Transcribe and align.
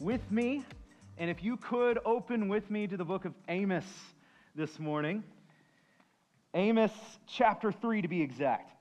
with 0.00 0.30
me. 0.30 0.64
And 1.18 1.30
if 1.30 1.44
you 1.44 1.58
could 1.58 1.98
open 2.06 2.48
with 2.48 2.70
me 2.70 2.86
to 2.86 2.96
the 2.96 3.04
book 3.04 3.26
of 3.26 3.34
Amos 3.48 3.84
this 4.54 4.78
morning, 4.78 5.22
Amos 6.54 6.90
chapter 7.26 7.70
3 7.70 8.00
to 8.00 8.08
be 8.08 8.22
exact. 8.22 8.72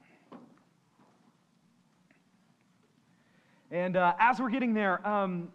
And 3.69 3.97
uh, 3.97 4.13
as 4.17 4.39
we're 4.39 4.49
getting 4.49 4.73
there, 4.73 5.05
um, 5.05 5.49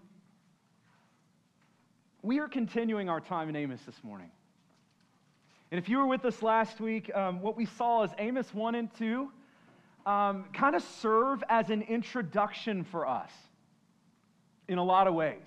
we 2.22 2.38
are 2.40 2.48
continuing 2.48 3.08
our 3.08 3.20
time 3.20 3.48
in 3.48 3.56
Amos 3.56 3.80
this 3.86 4.04
morning. 4.04 4.30
And 5.70 5.78
if 5.78 5.88
you 5.88 5.96
were 5.96 6.06
with 6.06 6.24
us 6.26 6.42
last 6.42 6.78
week, 6.78 7.10
um, 7.14 7.40
what 7.40 7.56
we 7.56 7.64
saw 7.64 8.02
is 8.02 8.10
Amos 8.18 8.52
1 8.52 8.74
and 8.74 8.94
2 8.98 9.32
um, 10.04 10.44
kind 10.52 10.76
of 10.76 10.82
serve 11.00 11.42
as 11.48 11.70
an 11.70 11.80
introduction 11.82 12.84
for 12.84 13.08
us 13.08 13.30
in 14.68 14.78
a 14.78 14.84
lot 14.84 15.06
of 15.06 15.14
ways. 15.14 15.42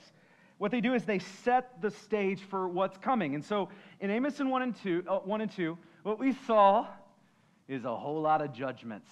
What 0.58 0.72
they 0.72 0.82
do 0.82 0.94
is 0.94 1.04
they 1.04 1.20
set 1.20 1.82
the 1.82 1.92
stage 1.92 2.42
for 2.42 2.68
what's 2.68 2.98
coming. 2.98 3.36
And 3.36 3.46
so 3.46 3.70
in 4.00 4.10
Amos 4.10 4.40
1 4.40 4.62
and 4.62 4.76
2, 4.76 5.04
uh, 5.08 5.20
1 5.20 5.42
and 5.42 5.52
2, 5.52 5.78
what 6.04 6.20
we 6.20 6.34
saw 6.46 6.88
is 7.68 7.86
a 7.86 7.96
whole 7.96 8.22
lot 8.22 8.42
of 8.42 8.54
judgments. 8.54 9.10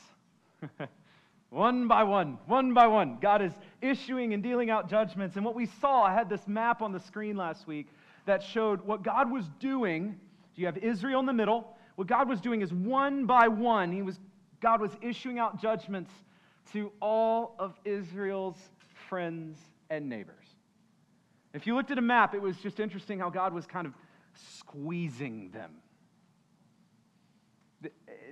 one 1.50 1.88
by 1.88 2.03
one, 2.03 2.39
one 2.48 2.73
by 2.73 2.88
one. 2.88 3.17
God 3.22 3.42
is 3.42 3.52
issuing 3.81 4.33
and 4.33 4.42
dealing 4.42 4.72
out 4.72 4.89
judgments. 4.89 5.36
And 5.36 5.45
what 5.45 5.56
we 5.56 5.67
saw, 5.67 6.03
I 6.03 6.14
had 6.14 6.30
this 6.30 6.48
map 6.48 6.81
on 6.81 6.92
the 6.92 7.00
screen 7.00 7.36
last 7.36 7.67
week 7.67 7.88
that 8.26 8.42
showed 8.42 8.81
what 8.81 9.03
God 9.03 9.31
was 9.31 9.45
doing. 9.59 10.20
You 10.56 10.66
have 10.66 10.78
Israel 10.78 11.20
in 11.20 11.28
the 11.28 11.33
middle. 11.33 11.76
What 11.95 12.08
God 12.08 12.28
was 12.28 12.42
doing 12.42 12.61
is 12.61 12.73
one 12.73 13.26
by 13.26 13.48
one, 13.48 13.92
he 13.92 14.02
was, 14.02 14.20
God 14.61 14.81
was 14.81 14.92
issuing 15.02 15.38
out 15.39 15.61
judgments 15.61 16.11
to 16.73 16.92
all 17.02 17.56
of 17.59 17.73
Israel's 17.86 18.58
friends 19.08 19.58
and 19.89 20.09
neighbors. 20.09 20.45
If 21.53 21.66
you 21.66 21.75
looked 21.75 21.91
at 21.91 21.97
a 21.97 22.02
map, 22.02 22.33
it 22.33 22.41
was 22.41 22.58
just 22.58 22.80
interesting 22.80 23.19
how 23.19 23.30
God 23.30 23.53
was 23.53 23.66
kind 23.66 23.88
of 23.88 23.94
squeezing 24.58 25.52
them. 25.52 25.72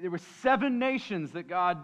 There 0.01 0.11
were 0.11 0.19
seven 0.41 0.79
nations 0.79 1.31
that 1.31 1.47
God 1.47 1.77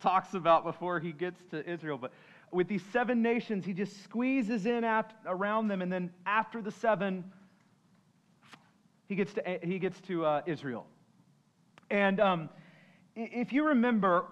talks 0.00 0.34
about 0.34 0.64
before 0.64 1.00
he 1.00 1.12
gets 1.12 1.40
to 1.50 1.66
Israel, 1.68 1.96
but 1.96 2.12
with 2.52 2.68
these 2.68 2.82
seven 2.92 3.22
nations, 3.22 3.64
he 3.64 3.72
just 3.72 4.04
squeezes 4.04 4.66
in 4.66 4.84
apt, 4.84 5.14
around 5.26 5.68
them, 5.68 5.80
and 5.80 5.90
then 5.90 6.10
after 6.26 6.60
the 6.60 6.70
seven, 6.70 7.24
he 9.08 9.14
gets 9.14 9.32
to, 9.34 9.58
he 9.62 9.78
gets 9.78 10.00
to 10.02 10.24
uh, 10.24 10.42
Israel. 10.46 10.86
And 11.90 12.20
um, 12.20 12.48
if 13.16 13.52
you 13.52 13.68
remember, 13.68 14.26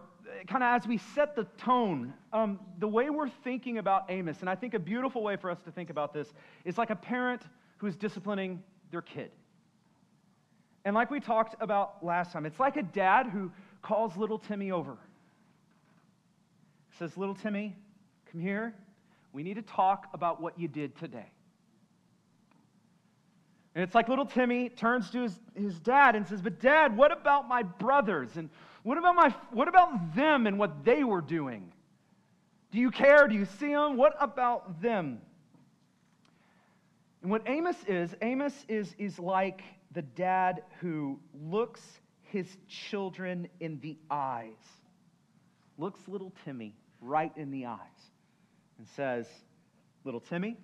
kind 0.47 0.62
of 0.62 0.80
as 0.80 0.86
we 0.86 0.98
set 0.98 1.34
the 1.36 1.44
tone, 1.58 2.12
um, 2.33 2.58
the 2.78 2.88
way 2.88 3.11
we're 3.11 3.28
thinking 3.28 3.78
about 3.78 4.05
Amos, 4.08 4.41
and 4.41 4.50
I 4.50 4.55
think 4.55 4.74
a 4.74 4.78
beautiful 4.78 5.22
way 5.22 5.36
for 5.36 5.50
us 5.50 5.61
to 5.64 5.70
think 5.70 5.91
about 5.91 6.12
this 6.12 6.33
is 6.64 6.78
like 6.78 6.91
a 6.91 6.97
parent 6.97 7.42
who's 7.78 7.97
disciplining 7.97 8.62
their 8.90 9.02
kid. 9.02 9.30
And 10.84 10.95
like 10.95 11.11
we 11.11 11.20
talked 11.20 11.55
about 11.61 12.05
last 12.05 12.33
time, 12.33 12.46
it's 12.46 12.58
like 12.58 12.77
a 12.77 12.83
dad 12.83 13.27
who 13.27 13.51
calls 13.83 14.17
little 14.17 14.39
Timmy 14.39 14.70
over. 14.70 14.96
Says, 16.98 17.17
Little 17.17 17.35
Timmy, 17.35 17.74
come 18.30 18.40
here. 18.40 18.74
We 19.33 19.42
need 19.42 19.55
to 19.55 19.62
talk 19.62 20.08
about 20.12 20.42
what 20.42 20.58
you 20.58 20.68
did 20.68 20.96
today. 20.96 21.30
And 23.74 23.83
it's 23.83 23.95
like 23.95 24.08
little 24.08 24.27
Timmy 24.27 24.68
turns 24.68 25.11
to 25.11 25.23
his, 25.23 25.40
his 25.55 25.79
dad 25.80 26.14
and 26.14 26.27
says, 26.27 26.42
But 26.42 26.61
dad, 26.61 26.95
what 26.96 27.11
about 27.11 27.48
my 27.48 27.62
brothers? 27.62 28.36
And 28.36 28.51
what 28.82 28.98
about, 28.98 29.14
my, 29.14 29.34
what 29.50 29.68
about 29.68 30.14
them 30.14 30.46
and 30.46 30.58
what 30.58 30.84
they 30.84 31.04
were 31.04 31.20
doing? 31.20 31.72
Do 32.72 32.78
you 32.78 32.90
care? 32.90 33.28
Do 33.28 33.34
you 33.34 33.44
see 33.44 33.68
them? 33.68 33.96
What 33.96 34.14
about 34.18 34.80
them? 34.82 35.20
And 37.22 37.30
what 37.30 37.42
Amos 37.46 37.76
is, 37.86 38.14
Amos 38.22 38.54
is, 38.68 38.94
is 38.98 39.18
like 39.18 39.62
the 39.92 40.02
dad 40.02 40.62
who 40.80 41.20
looks 41.48 41.80
his 42.22 42.56
children 42.66 43.46
in 43.60 43.78
the 43.80 43.96
eyes, 44.10 44.48
looks 45.78 46.00
little 46.08 46.32
Timmy 46.44 46.74
right 47.00 47.32
in 47.36 47.50
the 47.50 47.66
eyes, 47.66 47.78
and 48.78 48.88
says, 48.96 49.26
Little 50.04 50.20
Timmy, 50.20 50.56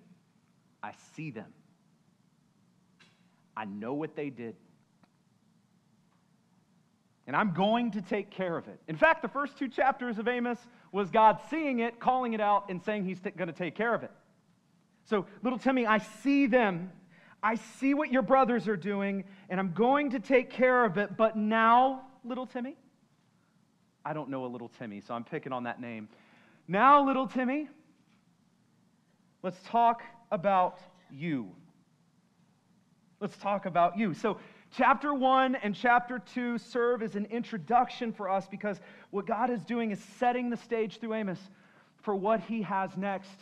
I 0.83 0.91
see 1.15 1.31
them. 1.31 1.53
I 3.55 3.65
know 3.65 3.93
what 3.93 4.15
they 4.15 4.29
did. 4.29 4.55
And 7.29 7.35
I'm 7.35 7.51
going 7.53 7.91
to 7.91 8.01
take 8.01 8.31
care 8.31 8.57
of 8.57 8.67
it. 8.67 8.79
In 8.87 8.95
fact, 8.95 9.21
the 9.21 9.27
first 9.27 9.55
two 9.55 9.67
chapters 9.67 10.17
of 10.17 10.27
Amos 10.27 10.57
was 10.91 11.11
God 11.11 11.37
seeing 11.51 11.77
it, 11.77 11.99
calling 11.99 12.33
it 12.33 12.41
out, 12.41 12.69
and 12.69 12.81
saying 12.81 13.05
he's 13.05 13.19
t- 13.19 13.29
going 13.29 13.49
to 13.49 13.53
take 13.53 13.75
care 13.75 13.93
of 13.93 14.01
it. 14.01 14.09
So, 15.05 15.27
little 15.43 15.59
Timmy, 15.59 15.85
I 15.85 15.99
see 15.99 16.47
them. 16.47 16.91
I 17.43 17.53
see 17.77 17.93
what 17.93 18.11
your 18.11 18.23
brothers 18.23 18.67
are 18.67 18.75
doing, 18.75 19.25
and 19.47 19.59
I'm 19.59 19.73
going 19.73 20.09
to 20.09 20.19
take 20.19 20.49
care 20.49 20.83
of 20.83 20.97
it. 20.97 21.17
But 21.17 21.37
now, 21.37 22.01
little 22.25 22.47
Timmy, 22.47 22.75
I 24.03 24.13
don't 24.13 24.31
know 24.31 24.45
a 24.45 24.47
little 24.47 24.69
Timmy, 24.79 24.99
so 24.99 25.13
I'm 25.13 25.23
picking 25.23 25.53
on 25.53 25.65
that 25.65 25.79
name. 25.79 26.09
Now, 26.67 27.05
little 27.05 27.27
Timmy, 27.27 27.69
let's 29.43 29.59
talk 29.67 30.01
about 30.31 30.79
you. 31.11 31.51
Let's 33.19 33.37
talk 33.37 33.67
about 33.67 33.99
you. 33.99 34.15
So, 34.15 34.39
chapter 34.71 35.13
one 35.13 35.55
and 35.55 35.75
chapter 35.75 36.19
two 36.19 36.57
serve 36.57 37.01
as 37.01 37.15
an 37.15 37.25
introduction 37.25 38.11
for 38.13 38.29
us 38.29 38.47
because 38.47 38.79
what 39.11 39.25
God 39.25 39.49
is 39.49 39.63
doing 39.63 39.91
is 39.91 39.99
setting 40.19 40.49
the 40.49 40.57
stage 40.57 40.99
through 40.99 41.13
Amos 41.13 41.39
for 42.01 42.15
what 42.15 42.39
he 42.41 42.61
has 42.61 42.95
next 42.97 43.37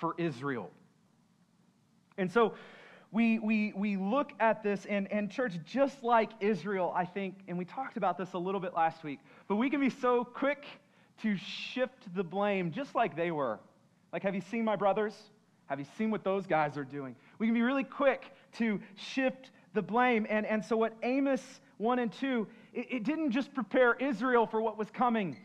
for 0.00 0.14
Israel. 0.18 0.70
And 2.18 2.30
so, 2.30 2.54
we, 3.12 3.38
we, 3.38 3.74
we 3.76 3.98
look 3.98 4.32
at 4.40 4.62
this, 4.62 4.86
and, 4.86 5.10
and 5.12 5.30
church, 5.30 5.52
just 5.66 6.02
like 6.02 6.30
Israel, 6.40 6.92
I 6.96 7.04
think, 7.04 7.40
and 7.46 7.58
we 7.58 7.66
talked 7.66 7.98
about 7.98 8.16
this 8.16 8.32
a 8.32 8.38
little 8.38 8.60
bit 8.60 8.72
last 8.74 9.04
week, 9.04 9.20
but 9.48 9.56
we 9.56 9.68
can 9.68 9.80
be 9.80 9.90
so 9.90 10.24
quick 10.24 10.64
to 11.20 11.36
shift 11.36 12.14
the 12.14 12.24
blame, 12.24 12.72
just 12.72 12.94
like 12.94 13.14
they 13.14 13.30
were. 13.30 13.60
Like, 14.14 14.22
have 14.22 14.34
you 14.34 14.40
seen 14.40 14.64
my 14.64 14.76
brothers? 14.76 15.14
Have 15.66 15.78
you 15.78 15.86
seen 15.98 16.10
what 16.10 16.24
those 16.24 16.46
guys 16.46 16.78
are 16.78 16.84
doing? 16.84 17.14
We 17.38 17.46
can 17.46 17.54
be 17.54 17.60
really 17.60 17.84
quick 17.84 18.24
to 18.54 18.80
shift 18.96 19.50
the 19.74 19.82
blame. 19.82 20.26
And, 20.28 20.46
and 20.46 20.64
so, 20.64 20.76
what 20.76 20.94
Amos 21.02 21.42
1 21.78 21.98
and 21.98 22.12
2, 22.12 22.46
it, 22.74 22.86
it 22.90 23.04
didn't 23.04 23.30
just 23.30 23.54
prepare 23.54 23.94
Israel 23.94 24.46
for 24.46 24.60
what 24.60 24.78
was 24.78 24.90
coming. 24.90 25.36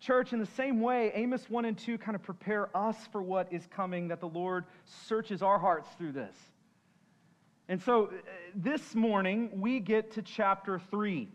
Church, 0.00 0.32
in 0.32 0.38
the 0.38 0.46
same 0.46 0.80
way, 0.80 1.12
Amos 1.14 1.48
1 1.50 1.64
and 1.64 1.76
2 1.76 1.98
kind 1.98 2.14
of 2.14 2.22
prepare 2.22 2.74
us 2.76 2.96
for 3.12 3.22
what 3.22 3.52
is 3.52 3.66
coming, 3.66 4.08
that 4.08 4.20
the 4.20 4.28
Lord 4.28 4.64
searches 5.06 5.42
our 5.42 5.58
hearts 5.58 5.88
through 5.98 6.12
this. 6.12 6.34
And 7.68 7.80
so, 7.82 8.06
uh, 8.06 8.10
this 8.54 8.94
morning, 8.94 9.50
we 9.60 9.78
get 9.80 10.12
to 10.12 10.22
chapter 10.22 10.80
3. 10.90 11.28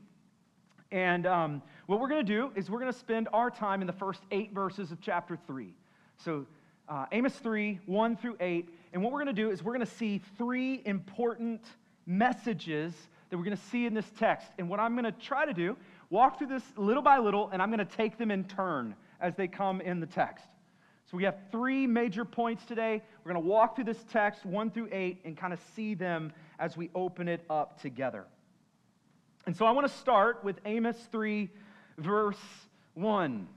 And 0.91 1.25
um, 1.25 1.61
what 1.87 1.99
we're 1.99 2.07
going 2.07 2.25
to 2.25 2.31
do 2.31 2.51
is 2.55 2.69
we're 2.69 2.79
going 2.79 2.91
to 2.91 2.97
spend 2.97 3.27
our 3.33 3.49
time 3.49 3.81
in 3.81 3.87
the 3.87 3.93
first 3.93 4.21
eight 4.31 4.53
verses 4.53 4.91
of 4.91 4.99
chapter 5.01 5.37
3. 5.47 5.73
So, 6.17 6.45
uh, 6.87 7.05
Amos 7.11 7.33
3, 7.35 7.79
1 7.85 8.17
through 8.17 8.37
8. 8.39 8.69
And 8.93 9.03
what 9.03 9.11
we're 9.11 9.23
going 9.23 9.35
to 9.35 9.41
do 9.41 9.49
is 9.49 9.63
we're 9.63 9.73
going 9.73 9.85
to 9.85 9.91
see 9.91 10.21
three 10.37 10.81
important 10.85 11.61
messages 12.05 12.93
that 13.29 13.37
we're 13.37 13.43
going 13.43 13.57
to 13.57 13.63
see 13.63 13.85
in 13.85 13.93
this 13.93 14.09
text. 14.17 14.47
And 14.57 14.69
what 14.69 14.79
I'm 14.79 14.93
going 14.93 15.05
to 15.05 15.11
try 15.11 15.45
to 15.45 15.53
do, 15.53 15.75
walk 16.09 16.37
through 16.37 16.47
this 16.47 16.63
little 16.77 17.03
by 17.03 17.17
little, 17.17 17.49
and 17.49 17.61
I'm 17.61 17.69
going 17.69 17.85
to 17.85 17.95
take 17.97 18.17
them 18.17 18.31
in 18.31 18.43
turn 18.43 18.95
as 19.19 19.35
they 19.35 19.47
come 19.47 19.81
in 19.81 19.99
the 19.99 20.05
text. 20.05 20.45
So 21.09 21.17
we 21.17 21.23
have 21.23 21.35
three 21.51 21.85
major 21.85 22.25
points 22.25 22.65
today. 22.65 23.01
We're 23.23 23.33
going 23.33 23.43
to 23.43 23.49
walk 23.49 23.75
through 23.75 23.85
this 23.85 24.03
text, 24.11 24.45
1 24.45 24.71
through 24.71 24.89
8, 24.91 25.21
and 25.23 25.37
kind 25.37 25.53
of 25.53 25.59
see 25.75 25.93
them 25.93 26.33
as 26.59 26.75
we 26.75 26.89
open 26.95 27.27
it 27.27 27.43
up 27.49 27.81
together. 27.81 28.25
And 29.45 29.55
so 29.55 29.65
I 29.65 29.71
want 29.71 29.87
to 29.87 29.93
start 29.93 30.43
with 30.43 30.59
Amos 30.65 30.97
3, 31.11 31.49
verse 31.99 32.39
1. 32.95 33.47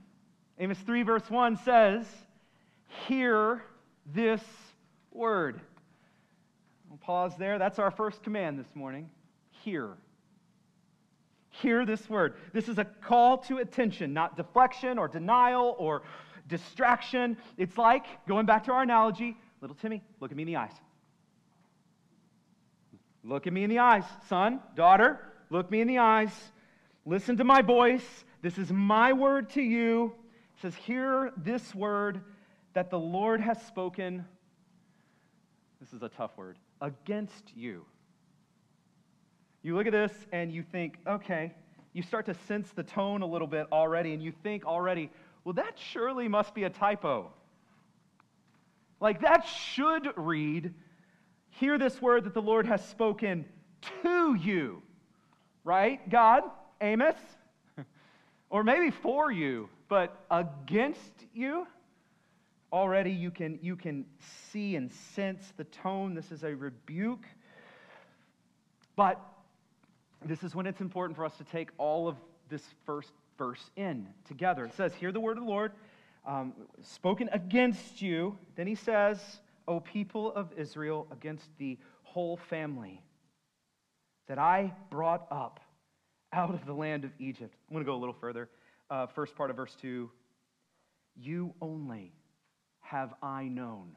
Amos 0.59 0.77
3, 0.79 1.03
verse 1.03 1.29
1 1.29 1.57
says, 1.57 2.05
Hear 3.07 3.63
this 4.13 4.41
word. 5.11 5.61
Pause 7.09 7.37
there. 7.39 7.57
That's 7.57 7.79
our 7.79 7.89
first 7.89 8.21
command 8.21 8.59
this 8.59 8.75
morning. 8.75 9.09
Hear. 9.63 9.97
Hear 11.49 11.83
this 11.83 12.07
word. 12.07 12.35
This 12.53 12.69
is 12.69 12.77
a 12.77 12.85
call 12.85 13.39
to 13.39 13.57
attention, 13.57 14.13
not 14.13 14.37
deflection 14.37 14.99
or 14.99 15.07
denial 15.07 15.75
or 15.79 16.03
distraction. 16.47 17.35
It's 17.57 17.79
like, 17.79 18.05
going 18.27 18.45
back 18.45 18.65
to 18.65 18.73
our 18.73 18.83
analogy, 18.83 19.35
Little 19.59 19.75
Timmy, 19.75 20.03
look 20.19 20.29
at 20.29 20.37
me 20.37 20.43
in 20.43 20.47
the 20.49 20.57
eyes. 20.57 20.73
Look 23.23 23.47
at 23.47 23.53
me 23.53 23.63
in 23.63 23.71
the 23.71 23.79
eyes, 23.79 24.03
son, 24.27 24.59
daughter, 24.75 25.17
look 25.49 25.71
me 25.71 25.81
in 25.81 25.87
the 25.87 25.97
eyes. 25.97 26.51
Listen 27.07 27.37
to 27.37 27.43
my 27.43 27.63
voice. 27.63 28.05
This 28.43 28.59
is 28.59 28.71
my 28.71 29.13
word 29.13 29.49
to 29.53 29.63
you. 29.63 30.13
It 30.57 30.61
says, 30.61 30.75
Hear 30.75 31.33
this 31.37 31.73
word 31.73 32.21
that 32.73 32.91
the 32.91 32.99
Lord 32.99 33.41
has 33.41 33.59
spoken. 33.65 34.25
This 35.79 35.93
is 35.93 36.03
a 36.03 36.09
tough 36.09 36.31
word 36.37 36.57
against 36.81 37.55
you. 37.55 37.85
You 39.61 39.75
look 39.75 39.87
at 39.87 39.93
this 39.93 40.11
and 40.31 40.51
you 40.51 40.63
think, 40.63 40.97
okay, 41.07 41.53
you 41.93 42.03
start 42.03 42.25
to 42.25 42.33
sense 42.47 42.71
the 42.71 42.83
tone 42.83 43.21
a 43.21 43.25
little 43.25 43.47
bit 43.47 43.67
already, 43.71 44.13
and 44.13 44.21
you 44.21 44.31
think 44.43 44.65
already, 44.65 45.09
well, 45.43 45.53
that 45.53 45.77
surely 45.77 46.27
must 46.27 46.53
be 46.53 46.63
a 46.63 46.69
typo. 46.69 47.31
Like 48.99 49.21
that 49.21 49.45
should 49.45 50.09
read, 50.17 50.73
hear 51.49 51.77
this 51.77 52.01
word 52.01 52.25
that 52.25 52.33
the 52.33 52.41
Lord 52.41 52.65
has 52.67 52.85
spoken 52.85 53.45
to 54.03 54.35
you. 54.35 54.81
Right, 55.63 56.07
God? 56.09 56.43
Amos? 56.81 57.15
or 58.49 58.63
maybe 58.63 58.91
for 58.91 59.31
you, 59.31 59.69
but 59.87 60.25
against 60.29 61.25
you? 61.33 61.65
Already 62.71 63.11
you 63.11 63.31
can, 63.31 63.59
you 63.61 63.75
can 63.75 64.05
see 64.51 64.75
and 64.75 64.91
sense 64.91 65.53
the 65.57 65.63
tone. 65.63 66.13
This 66.13 66.31
is 66.31 66.43
a 66.43 66.55
rebuke. 66.55 67.25
But 68.95 69.19
this 70.23 70.43
is 70.43 70.53
when 70.53 70.65
it's 70.65 70.81
important 70.81 71.15
for 71.15 71.25
us 71.25 71.35
to 71.37 71.43
take 71.45 71.69
all 71.77 72.07
of 72.07 72.17
this 72.49 72.63
first 72.85 73.11
verse 73.37 73.71
in 73.75 74.07
together. 74.27 74.65
It 74.65 74.73
says, 74.75 74.93
Hear 74.93 75.11
the 75.11 75.19
word 75.19 75.37
of 75.37 75.43
the 75.43 75.49
Lord, 75.49 75.71
um, 76.27 76.53
spoken 76.83 77.29
against 77.31 78.01
you. 78.01 78.37
Then 78.55 78.67
he 78.67 78.75
says, 78.75 79.19
O 79.67 79.79
people 79.79 80.33
of 80.33 80.51
Israel, 80.57 81.07
against 81.11 81.45
the 81.57 81.77
whole 82.03 82.37
family 82.37 83.01
that 84.27 84.37
I 84.37 84.73
brought 84.89 85.25
up 85.31 85.59
out 86.33 86.53
of 86.53 86.65
the 86.65 86.73
land 86.73 87.03
of 87.03 87.11
Egypt. 87.19 87.55
I'm 87.67 87.73
going 87.73 87.83
to 87.83 87.89
go 87.89 87.95
a 87.95 87.99
little 87.99 88.15
further. 88.19 88.49
Uh, 88.89 89.07
first 89.07 89.35
part 89.35 89.49
of 89.49 89.55
verse 89.55 89.75
2 89.81 90.09
You 91.15 91.53
only 91.61 92.13
have 92.89 93.13
I 93.21 93.43
known 93.43 93.91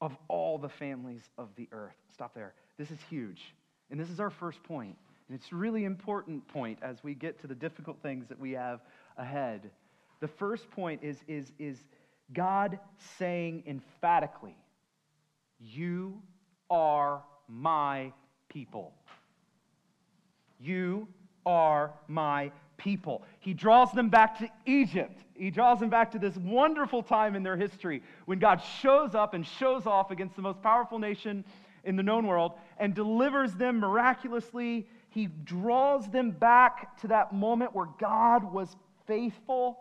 of 0.00 0.16
all 0.28 0.58
the 0.58 0.68
families 0.68 1.22
of 1.36 1.48
the 1.56 1.68
earth. 1.72 1.96
Stop 2.12 2.32
there. 2.32 2.54
This 2.78 2.92
is 2.92 2.98
huge. 3.10 3.54
And 3.90 3.98
this 3.98 4.08
is 4.08 4.20
our 4.20 4.30
first 4.30 4.62
point. 4.62 4.96
And 5.28 5.36
it's 5.38 5.50
a 5.50 5.56
really 5.56 5.84
important 5.84 6.46
point 6.46 6.78
as 6.80 7.02
we 7.02 7.14
get 7.14 7.40
to 7.40 7.48
the 7.48 7.56
difficult 7.56 7.96
things 8.02 8.26
that 8.28 8.38
we 8.38 8.52
have 8.52 8.80
ahead. 9.16 9.70
The 10.20 10.28
first 10.28 10.70
point 10.70 11.02
is, 11.02 11.18
is, 11.26 11.50
is 11.58 11.78
God 12.32 12.78
saying 13.18 13.64
emphatically, 13.66 14.56
You 15.58 16.22
are 16.70 17.22
my 17.48 18.12
people. 18.48 18.92
You 20.60 21.08
are 21.44 21.92
my 22.06 22.52
people. 22.78 23.22
He 23.40 23.52
draws 23.52 23.92
them 23.92 24.08
back 24.08 24.38
to 24.38 24.48
Egypt. 24.64 25.20
He 25.34 25.50
draws 25.50 25.78
them 25.80 25.90
back 25.90 26.12
to 26.12 26.18
this 26.18 26.36
wonderful 26.36 27.02
time 27.02 27.36
in 27.36 27.42
their 27.42 27.56
history 27.56 28.02
when 28.24 28.38
God 28.38 28.62
shows 28.80 29.14
up 29.14 29.34
and 29.34 29.46
shows 29.46 29.86
off 29.86 30.10
against 30.10 30.36
the 30.36 30.42
most 30.42 30.62
powerful 30.62 30.98
nation 30.98 31.44
in 31.84 31.96
the 31.96 32.02
known 32.02 32.26
world 32.26 32.52
and 32.78 32.94
delivers 32.94 33.52
them 33.54 33.80
miraculously. 33.80 34.86
He 35.10 35.26
draws 35.26 36.08
them 36.08 36.30
back 36.30 36.98
to 37.00 37.08
that 37.08 37.32
moment 37.34 37.74
where 37.74 37.88
God 37.98 38.52
was 38.52 38.74
faithful. 39.06 39.80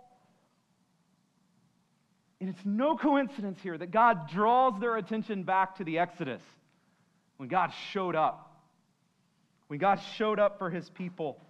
And 2.39 2.49
it's 2.49 2.65
no 2.65 2.97
coincidence 2.97 3.59
here 3.61 3.77
that 3.77 3.91
God 3.91 4.29
draws 4.29 4.79
their 4.79 4.97
attention 4.97 5.44
back 5.44 5.77
to 5.77 5.83
the 5.83 5.99
Exodus 5.99 6.41
when 7.38 7.49
God 7.49 7.71
showed 7.91 8.15
up. 8.15 8.44
When 9.67 9.79
God 9.79 9.99
showed 10.15 10.39
up 10.39 10.59
for 10.59 10.69
his 10.69 10.89
people. 10.89 11.41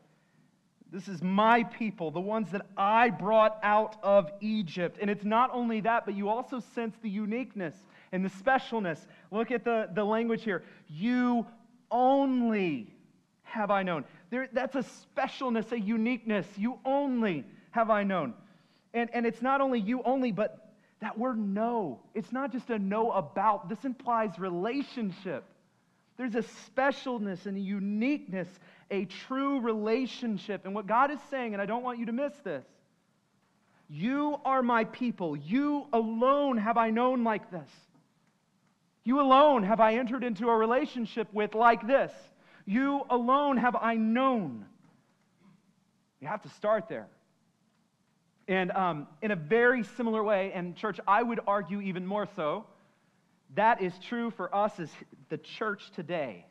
This 0.91 1.07
is 1.07 1.21
my 1.21 1.63
people, 1.63 2.11
the 2.11 2.19
ones 2.21 2.49
that 2.51 2.65
I 2.77 3.09
brought 3.09 3.59
out 3.61 3.97
of 4.01 4.31
Egypt. 4.39 4.97
And 5.01 5.09
it's 5.09 5.25
not 5.25 5.49
only 5.53 5.81
that, 5.81 6.05
but 6.05 6.15
you 6.15 6.29
also 6.29 6.59
sense 6.59 6.95
the 7.01 7.09
uniqueness 7.09 7.75
and 8.11 8.23
the 8.23 8.29
specialness. 8.29 9.05
Look 9.31 9.51
at 9.51 9.65
the, 9.65 9.89
the 9.93 10.03
language 10.03 10.43
here. 10.43 10.63
You 10.87 11.45
only 11.91 12.93
have 13.43 13.69
I 13.69 13.83
known. 13.83 14.05
There, 14.29 14.47
that's 14.51 14.75
a 14.75 14.85
specialness, 15.17 15.71
a 15.71 15.79
uniqueness. 15.79 16.47
You 16.57 16.79
only 16.85 17.45
have 17.71 17.89
I 17.89 18.03
known. 18.03 18.33
And, 18.93 19.09
and 19.13 19.25
it's 19.25 19.41
not 19.41 19.61
only 19.61 19.79
you 19.79 20.01
only, 20.03 20.31
but 20.31 20.73
that 21.01 21.17
word 21.17 21.37
know. 21.37 21.99
It's 22.13 22.31
not 22.31 22.51
just 22.51 22.69
a 22.69 22.79
know 22.79 23.11
about. 23.11 23.69
This 23.69 23.83
implies 23.85 24.39
relationship. 24.39 25.43
There's 26.17 26.35
a 26.35 26.43
specialness 26.71 27.45
and 27.45 27.55
a 27.55 27.59
uniqueness, 27.59 28.47
a 28.89 29.05
true 29.05 29.59
relationship. 29.61 30.65
And 30.65 30.73
what 30.73 30.87
God 30.87 31.11
is 31.11 31.19
saying, 31.29 31.53
and 31.53 31.61
I 31.61 31.65
don't 31.65 31.83
want 31.83 31.99
you 31.99 32.07
to 32.07 32.11
miss 32.11 32.33
this 32.43 32.65
you 33.89 34.37
are 34.43 34.61
my 34.61 34.83
people. 34.83 35.37
You 35.37 35.87
alone 35.93 36.57
have 36.57 36.77
I 36.77 36.89
known 36.89 37.23
like 37.23 37.49
this. 37.51 37.69
You 39.03 39.21
alone 39.21 39.63
have 39.63 39.79
I 39.79 39.95
entered 39.95 40.23
into 40.23 40.49
a 40.49 40.57
relationship 40.57 41.29
with 41.31 41.55
like 41.55 41.87
this. 41.87 42.11
You 42.65 43.05
alone 43.09 43.55
have 43.55 43.75
I 43.77 43.95
known. 43.95 44.65
You 46.19 46.27
have 46.27 46.41
to 46.41 46.49
start 46.49 46.89
there. 46.89 47.07
And 48.49 48.71
um, 48.71 49.07
in 49.21 49.31
a 49.31 49.35
very 49.35 49.83
similar 49.83 50.23
way, 50.23 50.51
and 50.53 50.75
church, 50.75 50.99
I 51.07 51.23
would 51.23 51.39
argue 51.47 51.79
even 51.79 52.05
more 52.05 52.27
so, 52.35 52.65
that 53.55 53.81
is 53.81 53.93
true 53.99 54.31
for 54.31 54.53
us 54.53 54.79
as 54.79 54.89
the 55.29 55.37
church 55.37 55.91
today. 55.95 56.45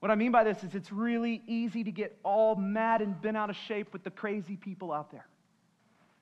What 0.00 0.10
I 0.10 0.14
mean 0.16 0.32
by 0.32 0.44
this 0.44 0.62
is 0.64 0.74
it's 0.74 0.90
really 0.90 1.42
easy 1.46 1.84
to 1.84 1.92
get 1.92 2.18
all 2.24 2.56
mad 2.56 3.02
and 3.02 3.20
bent 3.20 3.36
out 3.36 3.50
of 3.50 3.56
shape 3.56 3.92
with 3.92 4.02
the 4.02 4.10
crazy 4.10 4.56
people 4.56 4.92
out 4.92 5.10
there. 5.12 5.26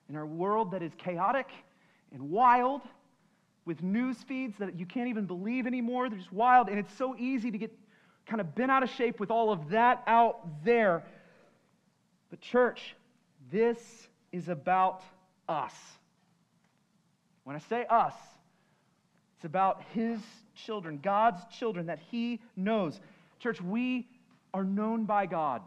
In 0.07 0.15
our 0.15 0.25
world 0.25 0.71
that 0.71 0.83
is 0.83 0.91
chaotic 0.97 1.47
and 2.13 2.29
wild, 2.29 2.81
with 3.65 3.81
news 3.83 4.17
feeds 4.23 4.57
that 4.57 4.77
you 4.79 4.85
can't 4.85 5.07
even 5.07 5.25
believe 5.25 5.67
anymore, 5.67 6.09
they're 6.09 6.17
just 6.17 6.33
wild, 6.33 6.67
and 6.67 6.79
it's 6.79 6.93
so 6.95 7.15
easy 7.17 7.51
to 7.51 7.57
get 7.57 7.71
kind 8.25 8.41
of 8.41 8.55
bent 8.55 8.71
out 8.71 8.83
of 8.83 8.89
shape 8.89 9.19
with 9.19 9.31
all 9.31 9.51
of 9.51 9.69
that 9.69 10.03
out 10.07 10.63
there. 10.63 11.03
But, 12.29 12.41
church, 12.41 12.95
this 13.51 13.77
is 14.31 14.47
about 14.47 15.01
us. 15.47 15.73
When 17.43 17.55
I 17.55 17.59
say 17.59 17.85
us, 17.89 18.13
it's 19.41 19.45
about 19.47 19.81
His 19.95 20.19
children, 20.53 20.99
God's 21.01 21.41
children 21.57 21.87
that 21.87 21.97
He 22.11 22.39
knows. 22.55 22.99
Church, 23.39 23.59
we 23.59 24.07
are 24.53 24.63
known 24.63 25.05
by 25.05 25.25
God. 25.25 25.63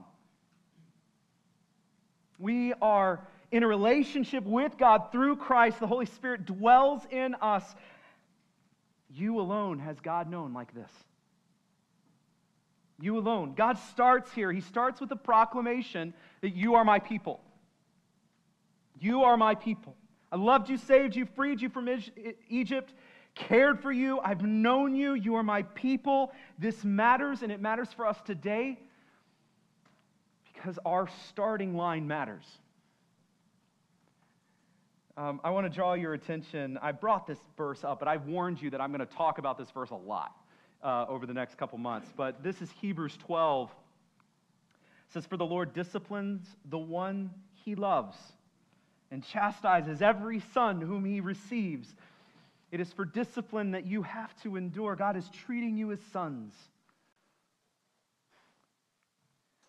We 2.39 2.73
are 2.75 3.27
in 3.51 3.65
a 3.65 3.67
relationship 3.67 4.45
with 4.45 4.79
God 4.79 5.11
through 5.11 5.39
Christ. 5.39 5.81
The 5.81 5.89
Holy 5.89 6.07
Spirit 6.07 6.47
dwells 6.47 7.03
in 7.11 7.35
us. 7.43 7.65
You 9.13 9.41
alone 9.41 9.81
has 9.81 9.99
God 9.99 10.31
known 10.31 10.55
like 10.55 10.73
this. 10.73 10.91
You 13.01 13.19
alone. 13.19 13.55
God 13.57 13.77
starts 13.91 14.33
here. 14.33 14.53
He 14.53 14.61
starts 14.61 15.01
with 15.01 15.09
the 15.09 15.17
proclamation 15.17 16.15
that 16.43 16.55
you 16.55 16.77
are 16.77 16.85
my 16.85 17.01
people. 17.01 17.41
You 19.01 19.25
are 19.25 19.37
my 19.37 19.57
people. 19.57 19.97
I 20.31 20.37
loved 20.37 20.69
you, 20.69 20.77
saved 20.77 21.15
you, 21.15 21.27
freed 21.27 21.61
you 21.61 21.69
from 21.69 21.89
Egypt, 22.49 22.93
cared 23.35 23.81
for 23.81 23.93
you. 23.93 24.21
I've 24.21 24.43
known 24.43 24.95
you. 24.95 25.15
You 25.15 25.35
are 25.37 25.43
my 25.43 25.63
people. 25.63 26.33
This 26.59 26.85
matters, 26.85 27.43
and 27.43 27.51
it 27.51 27.61
matters 27.61 27.89
for 27.93 28.07
us 28.07 28.17
today 28.25 28.79
because 30.53 30.79
our 30.85 31.09
starting 31.29 31.77
line 31.77 32.07
matters. 32.07 32.45
Um, 35.17 35.41
I 35.45 35.51
want 35.51 35.65
to 35.67 35.71
draw 35.71 35.95
your 35.95 36.15
attention. 36.15 36.79
I 36.83 36.93
brought 36.93 37.27
this 37.27 37.39
verse 37.57 37.85
up, 37.85 37.99
but 38.01 38.09
I've 38.09 38.27
warned 38.27 38.61
you 38.61 38.71
that 38.71 38.81
I'm 38.81 38.91
going 38.91 39.07
to 39.07 39.15
talk 39.15 39.39
about 39.39 39.59
this 39.59 39.71
verse 39.71 39.91
a 39.91 39.97
lot 39.97 40.35
uh, 40.83 41.07
over 41.09 41.27
the 41.27 41.35
next 41.35 41.57
couple 41.57 41.79
months. 41.79 42.09
But 42.17 42.43
this 42.43 42.61
is 42.61 42.71
Hebrews 42.81 43.17
12. 43.19 43.71
It 43.71 45.13
says, 45.13 45.27
For 45.27 45.37
the 45.37 45.45
Lord 45.45 45.73
disciplines 45.73 46.47
the 46.69 46.79
one 46.79 47.31
he 47.65 47.75
loves 47.75 48.17
and 49.11 49.25
chastises 49.25 50.03
every 50.03 50.41
son 50.53 50.81
whom 50.81 51.05
he 51.05 51.21
receives. 51.21 51.95
It 52.75 52.81
is 52.81 52.93
for 52.93 53.05
discipline 53.05 53.71
that 53.71 53.87
you 53.87 54.03
have 54.03 54.35
to 54.43 54.57
endure. 54.57 54.97
God 54.97 55.17
is 55.17 55.29
treating 55.29 55.77
you 55.77 55.93
as 55.93 56.01
sons. 56.13 56.53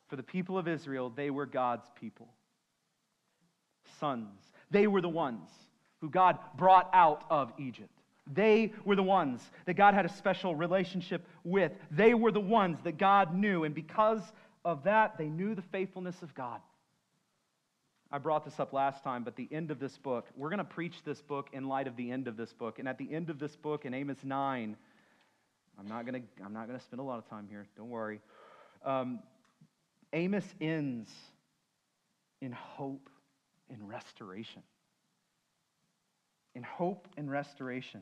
For 0.08 0.16
the 0.16 0.24
people 0.24 0.58
of 0.58 0.68
Israel, 0.68 1.14
they 1.16 1.30
were 1.30 1.46
God's 1.46 1.86
people. 1.94 2.28
Sons. 4.00 4.40
They 4.72 4.88
were 4.88 5.02
the 5.02 5.08
ones 5.08 5.48
who 6.02 6.10
God 6.10 6.40
brought 6.58 6.90
out 6.94 7.26
of 7.30 7.54
Egypt. 7.60 7.92
They 8.26 8.74
were 8.86 8.96
the 8.96 9.04
ones 9.04 9.40
that 9.68 9.76
God 9.76 9.94
had 9.94 10.08
a 10.08 10.14
special 10.14 10.56
relationship 10.56 11.28
with. 11.44 11.74
They 11.92 12.16
were 12.16 12.32
the 12.32 12.40
ones 12.40 12.80
that 12.86 12.98
God 12.98 13.36
knew. 13.36 13.66
And 13.66 13.76
because 13.76 14.22
of 14.64 14.86
that, 14.86 15.20
they 15.20 15.28
knew 15.28 15.54
the 15.54 15.62
faithfulness 15.62 16.24
of 16.24 16.34
God. 16.34 16.60
I 18.16 18.18
brought 18.18 18.46
this 18.46 18.62
up 18.62 18.72
last 18.72 19.04
time, 19.04 19.26
but 19.26 19.36
the 19.36 19.50
end 19.52 19.72
of 19.72 19.80
this 19.82 19.98
book, 19.98 20.26
we're 20.38 20.48
going 20.48 20.60
to 20.60 20.64
preach 20.64 21.04
this 21.04 21.22
book 21.22 21.50
in 21.52 21.68
light 21.68 21.86
of 21.86 21.98
the 21.98 22.12
end 22.12 22.30
of 22.30 22.38
this 22.38 22.54
book. 22.54 22.80
And 22.80 22.88
at 22.88 22.98
the 22.98 23.14
end 23.14 23.30
of 23.30 23.40
this 23.40 23.58
book 23.58 23.84
in 23.84 23.94
Amos 23.94 24.24
9, 24.24 24.78
I'm 25.78 25.88
not 25.90 26.06
going 26.06 26.22
to, 26.22 26.44
I'm 26.46 26.54
not 26.54 26.66
going 26.66 26.80
to 26.80 26.86
spend 26.86 27.02
a 27.02 27.04
lot 27.04 27.18
of 27.18 27.30
time 27.30 27.46
here, 27.50 27.68
don't 27.76 27.90
worry. 27.90 28.22
Um, 28.86 29.20
Amos 30.14 30.46
ends 30.62 31.10
in 32.40 32.54
hope 32.54 33.10
and 33.70 33.86
restoration. 33.86 34.64
In 36.56 36.64
hope 36.64 37.10
and 37.18 37.30
restoration. 37.30 38.00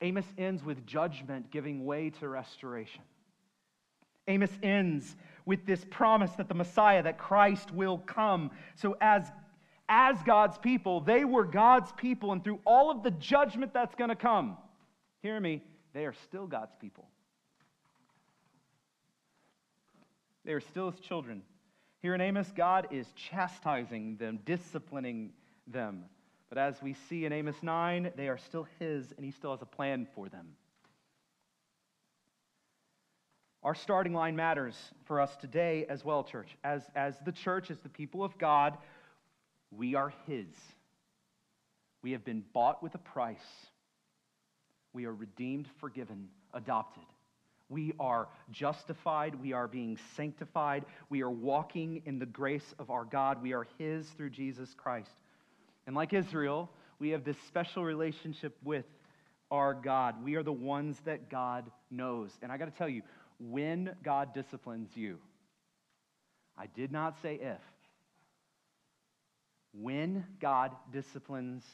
Amos 0.00 0.26
ends 0.38 0.62
with 0.62 0.86
judgment 0.86 1.50
giving 1.50 1.84
way 1.84 2.10
to 2.20 2.28
restoration. 2.28 3.02
Amos 4.28 4.52
ends 4.62 5.16
with 5.46 5.66
this 5.66 5.84
promise 5.90 6.32
that 6.32 6.48
the 6.48 6.54
Messiah, 6.54 7.02
that 7.02 7.18
Christ 7.18 7.70
will 7.72 7.98
come. 7.98 8.50
So, 8.76 8.96
as, 9.00 9.30
as 9.88 10.16
God's 10.24 10.58
people, 10.58 11.00
they 11.00 11.24
were 11.24 11.44
God's 11.44 11.92
people, 11.92 12.32
and 12.32 12.42
through 12.42 12.60
all 12.64 12.90
of 12.90 13.02
the 13.02 13.10
judgment 13.10 13.74
that's 13.74 13.94
going 13.94 14.10
to 14.10 14.16
come, 14.16 14.56
hear 15.22 15.38
me, 15.38 15.62
they 15.92 16.06
are 16.06 16.14
still 16.24 16.46
God's 16.46 16.74
people. 16.80 17.06
They 20.44 20.52
are 20.52 20.60
still 20.60 20.90
his 20.90 21.00
children. 21.00 21.42
Here 22.02 22.14
in 22.14 22.20
Amos, 22.20 22.52
God 22.54 22.88
is 22.90 23.06
chastising 23.16 24.16
them, 24.16 24.38
disciplining 24.44 25.30
them. 25.66 26.04
But 26.50 26.58
as 26.58 26.82
we 26.82 26.94
see 27.08 27.24
in 27.24 27.32
Amos 27.32 27.56
9, 27.62 28.12
they 28.16 28.28
are 28.28 28.36
still 28.36 28.66
his, 28.78 29.12
and 29.16 29.24
he 29.24 29.30
still 29.30 29.52
has 29.52 29.62
a 29.62 29.66
plan 29.66 30.06
for 30.14 30.28
them. 30.28 30.48
Our 33.64 33.74
starting 33.74 34.12
line 34.12 34.36
matters 34.36 34.76
for 35.06 35.22
us 35.22 35.34
today 35.36 35.86
as 35.88 36.04
well, 36.04 36.22
church. 36.22 36.54
As, 36.62 36.82
as 36.94 37.14
the 37.24 37.32
church, 37.32 37.70
as 37.70 37.78
the 37.78 37.88
people 37.88 38.22
of 38.22 38.36
God, 38.36 38.76
we 39.70 39.94
are 39.94 40.12
His. 40.26 40.46
We 42.02 42.12
have 42.12 42.26
been 42.26 42.44
bought 42.52 42.82
with 42.82 42.94
a 42.94 42.98
price. 42.98 43.38
We 44.92 45.06
are 45.06 45.14
redeemed, 45.14 45.66
forgiven, 45.80 46.28
adopted. 46.52 47.04
We 47.70 47.94
are 47.98 48.28
justified. 48.50 49.34
We 49.42 49.54
are 49.54 49.66
being 49.66 49.98
sanctified. 50.14 50.84
We 51.08 51.22
are 51.22 51.30
walking 51.30 52.02
in 52.04 52.18
the 52.18 52.26
grace 52.26 52.74
of 52.78 52.90
our 52.90 53.06
God. 53.06 53.42
We 53.42 53.54
are 53.54 53.66
His 53.78 54.06
through 54.10 54.30
Jesus 54.30 54.74
Christ. 54.76 55.16
And 55.86 55.96
like 55.96 56.12
Israel, 56.12 56.68
we 56.98 57.08
have 57.10 57.24
this 57.24 57.38
special 57.48 57.82
relationship 57.82 58.54
with 58.62 58.84
our 59.50 59.72
God. 59.72 60.22
We 60.22 60.34
are 60.34 60.42
the 60.42 60.52
ones 60.52 60.98
that 61.06 61.30
God 61.30 61.70
knows. 61.90 62.30
And 62.42 62.52
I 62.52 62.58
got 62.58 62.66
to 62.66 62.76
tell 62.76 62.88
you, 62.88 63.02
when 63.38 63.94
God 64.02 64.34
disciplines 64.34 64.90
you. 64.94 65.18
I 66.56 66.66
did 66.66 66.92
not 66.92 67.20
say 67.22 67.34
if. 67.34 67.60
When 69.72 70.24
God 70.40 70.70
disciplines 70.92 71.64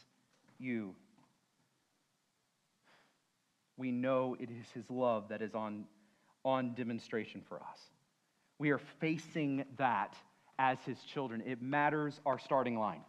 you, 0.58 0.94
we 3.76 3.90
know 3.90 4.36
it 4.40 4.48
is 4.50 4.70
His 4.72 4.88
love 4.90 5.28
that 5.28 5.42
is 5.42 5.54
on, 5.54 5.84
on 6.44 6.74
demonstration 6.74 7.42
for 7.46 7.56
us. 7.56 7.78
We 8.58 8.70
are 8.70 8.80
facing 9.00 9.64
that 9.76 10.14
as 10.58 10.78
His 10.86 10.98
children. 11.02 11.42
It 11.46 11.60
matters 11.60 12.20
our 12.24 12.38
starting 12.38 12.78
line. 12.78 13.02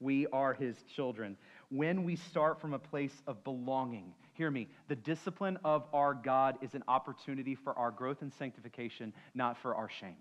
We 0.00 0.26
are 0.28 0.54
His 0.54 0.76
children. 0.94 1.36
When 1.70 2.04
we 2.04 2.16
start 2.16 2.60
from 2.60 2.74
a 2.74 2.78
place 2.78 3.22
of 3.26 3.44
belonging, 3.44 4.14
Hear 4.34 4.50
me. 4.50 4.68
The 4.88 4.96
discipline 4.96 5.58
of 5.64 5.84
our 5.92 6.12
God 6.12 6.58
is 6.60 6.74
an 6.74 6.82
opportunity 6.88 7.54
for 7.54 7.76
our 7.78 7.90
growth 7.90 8.20
and 8.20 8.32
sanctification, 8.32 9.12
not 9.34 9.56
for 9.58 9.74
our 9.74 9.88
shame. 9.88 10.16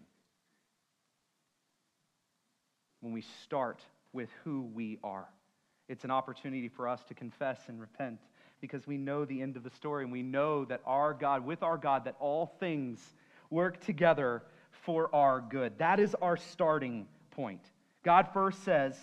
When 3.02 3.12
we 3.12 3.24
start 3.44 3.82
with 4.14 4.30
who 4.44 4.70
we 4.74 5.00
are, 5.04 5.28
it's 5.90 6.04
an 6.04 6.12
opportunity 6.12 6.70
for 6.70 6.88
us 6.88 7.04
to 7.06 7.16
confess 7.16 7.60
and 7.68 7.82
repent 7.82 8.20
because 8.62 8.88
we 8.88 8.98
know 8.98 9.26
the 9.26 9.42
end 9.42 9.58
of 9.58 9.64
the 9.64 9.72
story 9.72 10.04
and 10.04 10.12
we 10.12 10.22
know 10.22 10.64
that 10.66 10.82
our 10.86 11.14
God, 11.14 11.44
with 11.44 11.64
our 11.64 11.78
God, 11.78 12.06
that 12.06 12.16
all 12.20 12.56
things 12.60 13.16
work 13.50 13.84
together 13.84 14.44
for 14.86 15.14
our 15.14 15.42
good. 15.42 15.78
That 15.80 16.00
is 16.00 16.16
our 16.22 16.38
starting 16.38 17.08
point. 17.32 17.62
God 18.04 18.28
first 18.32 18.64
says, 18.64 18.96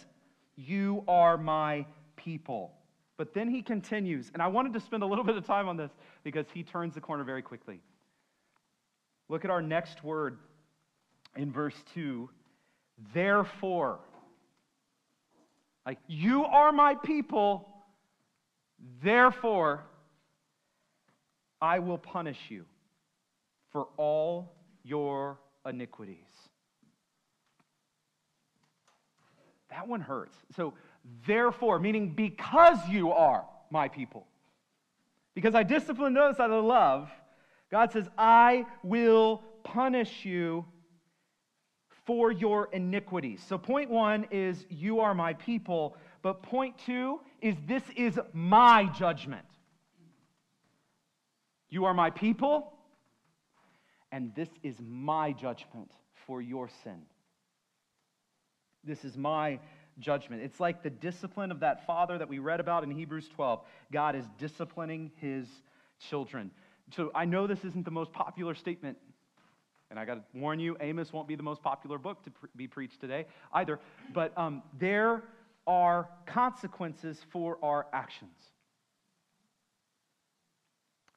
You 0.56 1.04
are 1.08 1.36
my 1.36 1.84
people. 2.16 2.72
But 3.20 3.34
then 3.34 3.50
he 3.50 3.60
continues, 3.60 4.30
and 4.32 4.40
I 4.40 4.46
wanted 4.46 4.72
to 4.72 4.80
spend 4.80 5.02
a 5.02 5.06
little 5.06 5.24
bit 5.24 5.36
of 5.36 5.44
time 5.44 5.68
on 5.68 5.76
this 5.76 5.90
because 6.24 6.46
he 6.54 6.62
turns 6.62 6.94
the 6.94 7.02
corner 7.02 7.22
very 7.22 7.42
quickly. 7.42 7.82
Look 9.28 9.44
at 9.44 9.50
our 9.50 9.60
next 9.60 10.02
word 10.02 10.38
in 11.36 11.52
verse 11.52 11.74
2 11.92 12.30
therefore. 13.12 14.00
Like, 15.84 15.98
you 16.08 16.46
are 16.46 16.72
my 16.72 16.94
people, 16.94 17.68
therefore 19.04 19.84
I 21.60 21.80
will 21.80 21.98
punish 21.98 22.38
you 22.48 22.64
for 23.70 23.88
all 23.98 24.54
your 24.82 25.38
iniquities. 25.68 26.24
That 29.68 29.86
one 29.86 30.00
hurts. 30.00 30.38
So, 30.56 30.72
Therefore, 31.26 31.78
meaning 31.78 32.14
because 32.14 32.78
you 32.88 33.12
are 33.12 33.44
my 33.70 33.88
people. 33.88 34.26
Because 35.34 35.54
I 35.54 35.62
discipline 35.62 36.14
those 36.14 36.38
out 36.40 36.50
of 36.50 36.64
love, 36.64 37.10
God 37.70 37.92
says, 37.92 38.08
I 38.18 38.66
will 38.82 39.42
punish 39.62 40.24
you 40.24 40.64
for 42.04 42.32
your 42.32 42.68
iniquities. 42.72 43.42
So, 43.46 43.56
point 43.56 43.90
one 43.90 44.26
is, 44.30 44.66
you 44.68 45.00
are 45.00 45.14
my 45.14 45.34
people. 45.34 45.96
But 46.22 46.42
point 46.42 46.76
two 46.84 47.20
is, 47.40 47.54
this 47.66 47.82
is 47.96 48.18
my 48.32 48.86
judgment. 48.86 49.46
You 51.68 51.84
are 51.84 51.94
my 51.94 52.10
people, 52.10 52.72
and 54.10 54.34
this 54.34 54.48
is 54.64 54.74
my 54.80 55.32
judgment 55.32 55.92
for 56.26 56.42
your 56.42 56.68
sin. 56.82 57.02
This 58.82 59.04
is 59.04 59.16
my 59.16 59.60
judgment. 59.98 60.42
It's 60.42 60.60
like 60.60 60.82
the 60.82 60.90
discipline 60.90 61.50
of 61.50 61.60
that 61.60 61.86
father 61.86 62.18
that 62.18 62.28
we 62.28 62.38
read 62.38 62.60
about 62.60 62.84
in 62.84 62.90
Hebrews 62.90 63.28
12. 63.34 63.60
God 63.92 64.16
is 64.16 64.24
disciplining 64.38 65.10
his 65.16 65.46
children. 66.08 66.50
So 66.94 67.10
I 67.14 67.24
know 67.24 67.46
this 67.46 67.64
isn't 67.64 67.84
the 67.84 67.90
most 67.90 68.12
popular 68.12 68.54
statement, 68.54 68.98
and 69.90 69.98
I 69.98 70.04
got 70.04 70.14
to 70.14 70.38
warn 70.38 70.60
you, 70.60 70.76
Amos 70.80 71.12
won't 71.12 71.28
be 71.28 71.34
the 71.34 71.42
most 71.42 71.62
popular 71.62 71.98
book 71.98 72.22
to 72.24 72.30
be 72.56 72.66
preached 72.66 73.00
today 73.00 73.26
either, 73.52 73.80
but 74.14 74.36
um, 74.36 74.62
there 74.78 75.22
are 75.66 76.08
consequences 76.26 77.20
for 77.30 77.58
our 77.62 77.86
actions. 77.92 78.36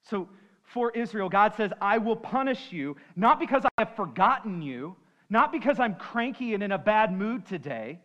So 0.09 0.27
for 0.63 0.91
Israel, 0.91 1.29
God 1.29 1.53
says, 1.55 1.71
I 1.81 1.97
will 1.97 2.15
punish 2.15 2.71
you, 2.71 2.97
not 3.15 3.39
because 3.39 3.63
I 3.65 3.69
have 3.85 3.95
forgotten 3.95 4.61
you, 4.61 4.95
not 5.29 5.51
because 5.51 5.79
I'm 5.79 5.95
cranky 5.95 6.53
and 6.53 6.61
in 6.61 6.71
a 6.71 6.77
bad 6.77 7.11
mood 7.11 7.45
today 7.45 7.99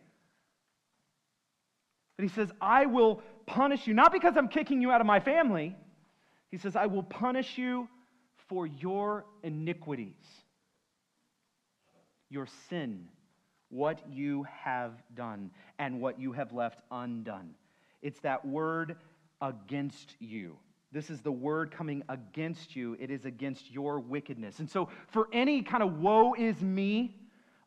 he 2.23 2.33
says, 2.33 2.51
I 2.59 2.85
will 2.85 3.21
punish 3.45 3.87
you, 3.87 3.93
not 3.93 4.11
because 4.11 4.35
I'm 4.35 4.49
kicking 4.49 4.81
you 4.81 4.91
out 4.91 5.01
of 5.01 5.07
my 5.07 5.19
family. 5.19 5.75
He 6.51 6.57
says, 6.57 6.75
I 6.75 6.85
will 6.85 7.03
punish 7.03 7.57
you 7.57 7.87
for 8.47 8.67
your 8.67 9.25
iniquities, 9.43 10.15
your 12.29 12.47
sin, 12.69 13.07
what 13.69 14.01
you 14.09 14.45
have 14.63 14.93
done, 15.15 15.51
and 15.77 16.01
what 16.01 16.19
you 16.19 16.31
have 16.33 16.51
left 16.51 16.81
undone. 16.91 17.51
It's 18.01 18.19
that 18.21 18.45
word 18.45 18.97
against 19.41 20.15
you. 20.19 20.57
This 20.91 21.11
is 21.11 21.21
the 21.21 21.31
word 21.31 21.71
coming 21.71 22.03
against 22.09 22.75
you. 22.75 22.97
It 22.99 23.11
is 23.11 23.25
against 23.25 23.71
your 23.71 23.99
wickedness. 23.99 24.59
And 24.59 24.69
so, 24.69 24.89
for 25.07 25.27
any 25.31 25.61
kind 25.61 25.83
of 25.83 25.99
woe 25.99 26.33
is 26.33 26.61
me 26.61 27.15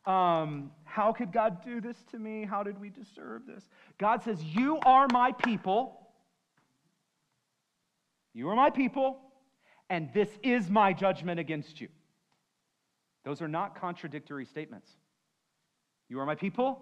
um, 0.05 0.71
how 0.83 1.13
could 1.13 1.31
God 1.31 1.63
do 1.63 1.79
this 1.79 1.97
to 2.11 2.19
me? 2.19 2.45
How 2.45 2.63
did 2.63 2.79
we 2.79 2.89
deserve 2.89 3.45
this? 3.47 3.63
God 3.97 4.21
says, 4.23 4.43
You 4.43 4.79
are 4.79 5.07
my 5.11 5.31
people. 5.31 5.99
You 8.33 8.49
are 8.49 8.55
my 8.55 8.71
people, 8.71 9.19
and 9.89 10.09
this 10.13 10.29
is 10.41 10.69
my 10.69 10.91
judgment 10.91 11.39
against 11.39 11.79
you. 11.79 11.87
Those 13.23 13.41
are 13.41 13.47
not 13.47 13.79
contradictory 13.79 14.45
statements. 14.45 14.89
You 16.09 16.19
are 16.19 16.25
my 16.25 16.35
people, 16.35 16.79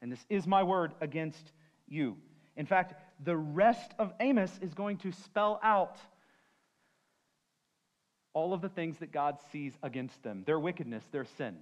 and 0.00 0.10
this 0.10 0.24
is 0.30 0.46
my 0.46 0.62
word 0.62 0.94
against 1.00 1.52
you. 1.86 2.16
In 2.56 2.66
fact, 2.66 2.94
the 3.22 3.36
rest 3.36 3.92
of 3.98 4.12
Amos 4.18 4.58
is 4.62 4.72
going 4.74 4.96
to 4.98 5.12
spell 5.12 5.60
out 5.62 5.98
all 8.32 8.52
of 8.54 8.62
the 8.62 8.68
things 8.68 8.98
that 8.98 9.12
God 9.12 9.38
sees 9.52 9.74
against 9.82 10.22
them 10.22 10.42
their 10.46 10.58
wickedness, 10.58 11.04
their 11.12 11.26
sin 11.36 11.58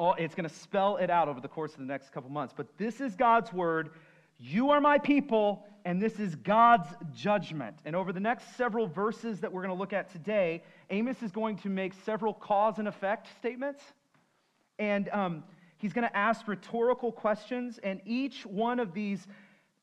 all, 0.00 0.14
it's 0.18 0.34
going 0.34 0.48
to 0.48 0.54
spell 0.54 0.96
it 0.96 1.10
out 1.10 1.28
over 1.28 1.42
the 1.42 1.48
course 1.48 1.74
of 1.74 1.78
the 1.78 1.84
next 1.84 2.10
couple 2.10 2.30
months. 2.30 2.54
But 2.56 2.66
this 2.78 3.02
is 3.02 3.14
God's 3.14 3.52
word. 3.52 3.90
You 4.38 4.70
are 4.70 4.80
my 4.80 4.96
people, 4.96 5.66
and 5.84 6.00
this 6.00 6.18
is 6.18 6.34
God's 6.36 6.88
judgment. 7.12 7.76
And 7.84 7.94
over 7.94 8.10
the 8.10 8.20
next 8.20 8.56
several 8.56 8.86
verses 8.86 9.40
that 9.40 9.52
we're 9.52 9.60
going 9.60 9.74
to 9.74 9.78
look 9.78 9.92
at 9.92 10.10
today, 10.10 10.62
Amos 10.88 11.22
is 11.22 11.30
going 11.30 11.58
to 11.58 11.68
make 11.68 11.92
several 12.06 12.32
cause 12.32 12.78
and 12.78 12.88
effect 12.88 13.28
statements. 13.38 13.82
And 14.78 15.10
um, 15.10 15.44
He's 15.76 15.92
going 15.92 16.08
to 16.08 16.16
ask 16.16 16.48
rhetorical 16.48 17.12
questions, 17.12 17.78
and 17.82 18.00
each 18.06 18.46
one 18.46 18.80
of 18.80 18.94
these 18.94 19.26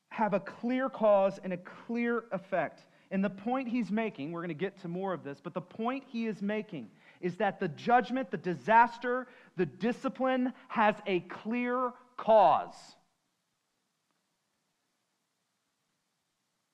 have 0.08 0.34
a 0.34 0.40
clear 0.40 0.88
cause 0.88 1.38
and 1.44 1.52
a 1.52 1.56
clear 1.58 2.24
effect. 2.32 2.84
And 3.10 3.24
the 3.24 3.30
point 3.30 3.68
he's 3.68 3.90
making, 3.90 4.32
we're 4.32 4.40
going 4.40 4.48
to 4.48 4.54
get 4.54 4.80
to 4.82 4.88
more 4.88 5.12
of 5.14 5.24
this, 5.24 5.38
but 5.42 5.54
the 5.54 5.60
point 5.60 6.04
he 6.06 6.26
is 6.26 6.42
making 6.42 6.90
is 7.20 7.36
that 7.36 7.58
the 7.58 7.68
judgment, 7.68 8.30
the 8.30 8.36
disaster, 8.36 9.26
the 9.58 9.66
discipline 9.66 10.52
has 10.68 10.94
a 11.06 11.20
clear 11.20 11.92
cause. 12.16 12.76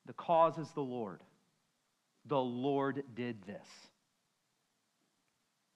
The 0.05 0.13
cause 0.13 0.59
is 0.59 0.69
the 0.71 0.81
Lord. 0.81 1.21
The 2.27 2.39
Lord 2.39 3.03
did 3.15 3.43
this. 3.45 3.67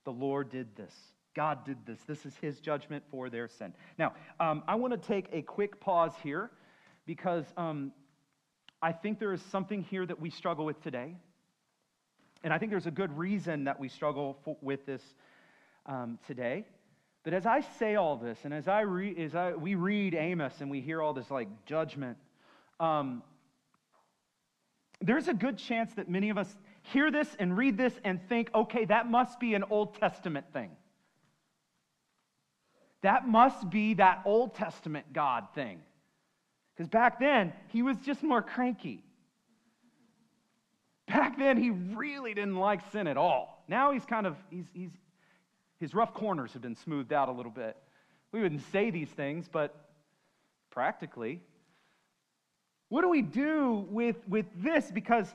The 0.04 0.12
Lord 0.12 0.50
did 0.50 0.74
this. 0.76 0.94
God 1.34 1.64
did 1.64 1.78
this. 1.84 1.98
This 2.06 2.24
is 2.24 2.34
his 2.40 2.60
judgment 2.60 3.04
for 3.10 3.28
their 3.28 3.48
sin. 3.48 3.74
Now, 3.98 4.14
um, 4.38 4.62
I 4.68 4.76
want 4.76 4.92
to 4.92 5.08
take 5.08 5.26
a 5.32 5.42
quick 5.42 5.80
pause 5.80 6.12
here 6.22 6.50
because 7.06 7.44
um, 7.56 7.92
I 8.80 8.92
think 8.92 9.18
there 9.18 9.32
is 9.32 9.42
something 9.50 9.82
here 9.82 10.06
that 10.06 10.20
we 10.20 10.30
struggle 10.30 10.64
with 10.64 10.80
today. 10.80 11.16
And 12.44 12.52
I 12.52 12.58
think 12.58 12.70
there's 12.70 12.86
a 12.86 12.92
good 12.92 13.16
reason 13.18 13.64
that 13.64 13.78
we 13.78 13.88
struggle 13.88 14.38
for, 14.44 14.56
with 14.60 14.86
this 14.86 15.02
um, 15.86 16.18
today. 16.26 16.64
But 17.22 17.34
as 17.34 17.44
I 17.44 17.60
say 17.60 17.96
all 17.96 18.16
this, 18.16 18.38
and 18.44 18.54
as, 18.54 18.66
I 18.66 18.80
re- 18.80 19.14
as 19.22 19.34
I, 19.34 19.52
we 19.52 19.74
read 19.74 20.14
Amos 20.14 20.60
and 20.60 20.70
we 20.70 20.80
hear 20.80 21.02
all 21.02 21.12
this 21.12 21.30
like 21.30 21.48
judgment, 21.66 22.16
um, 22.78 23.22
there's 25.02 25.28
a 25.28 25.34
good 25.34 25.58
chance 25.58 25.92
that 25.94 26.08
many 26.08 26.30
of 26.30 26.38
us 26.38 26.54
hear 26.82 27.10
this 27.10 27.28
and 27.38 27.56
read 27.56 27.76
this 27.76 27.92
and 28.04 28.26
think, 28.28 28.50
okay, 28.54 28.84
that 28.86 29.10
must 29.10 29.38
be 29.38 29.54
an 29.54 29.64
Old 29.70 29.94
Testament 29.94 30.46
thing. 30.52 30.70
That 33.02 33.26
must 33.26 33.70
be 33.70 33.94
that 33.94 34.22
Old 34.24 34.54
Testament 34.54 35.12
God 35.12 35.48
thing. 35.54 35.80
Because 36.74 36.88
back 36.88 37.18
then, 37.18 37.52
he 37.68 37.82
was 37.82 37.98
just 37.98 38.22
more 38.22 38.42
cranky. 38.42 39.04
Back 41.06 41.38
then, 41.38 41.56
he 41.56 41.70
really 41.70 42.34
didn't 42.34 42.56
like 42.56 42.80
sin 42.92 43.06
at 43.06 43.16
all. 43.16 43.64
Now 43.68 43.92
he's 43.92 44.04
kind 44.04 44.26
of, 44.26 44.36
he's, 44.50 44.66
he's, 44.72 44.90
his 45.80 45.94
rough 45.94 46.12
corners 46.12 46.52
have 46.52 46.62
been 46.62 46.76
smoothed 46.76 47.12
out 47.12 47.28
a 47.28 47.32
little 47.32 47.50
bit. 47.50 47.76
We 48.32 48.42
wouldn't 48.42 48.62
say 48.70 48.90
these 48.90 49.08
things, 49.08 49.48
but 49.50 49.74
practically. 50.70 51.40
What 52.90 53.02
do 53.02 53.08
we 53.08 53.22
do 53.22 53.86
with, 53.88 54.16
with 54.28 54.46
this? 54.56 54.90
Because 54.90 55.26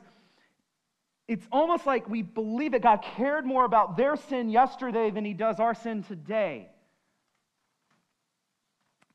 it's 1.26 1.46
almost 1.50 1.84
like 1.84 2.08
we 2.08 2.22
believe 2.22 2.72
that 2.72 2.82
God 2.82 3.02
cared 3.02 3.44
more 3.44 3.64
about 3.64 3.96
their 3.96 4.16
sin 4.16 4.48
yesterday 4.48 5.10
than 5.10 5.24
he 5.24 5.34
does 5.34 5.58
our 5.58 5.74
sin 5.74 6.04
today. 6.04 6.68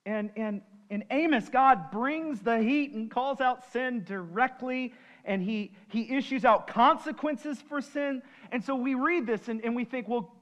And, 0.06 0.32
and 0.36 0.62
in 0.90 1.06
Amos, 1.10 1.48
God 1.48 1.92
brings 1.92 2.42
the 2.42 2.60
heat 2.60 2.92
and 2.92 3.10
calls 3.10 3.40
out 3.40 3.72
sin 3.72 4.04
directly, 4.04 4.94
and 5.24 5.42
he, 5.42 5.72
he 5.88 6.14
issues 6.18 6.44
out 6.44 6.68
consequences 6.68 7.62
for 7.70 7.80
sin. 7.80 8.22
And 8.52 8.62
so 8.62 8.76
we 8.76 8.96
read 8.96 9.26
this 9.26 9.48
and, 9.48 9.64
and 9.64 9.74
we 9.76 9.86
think, 9.86 10.10
well, 10.10 10.36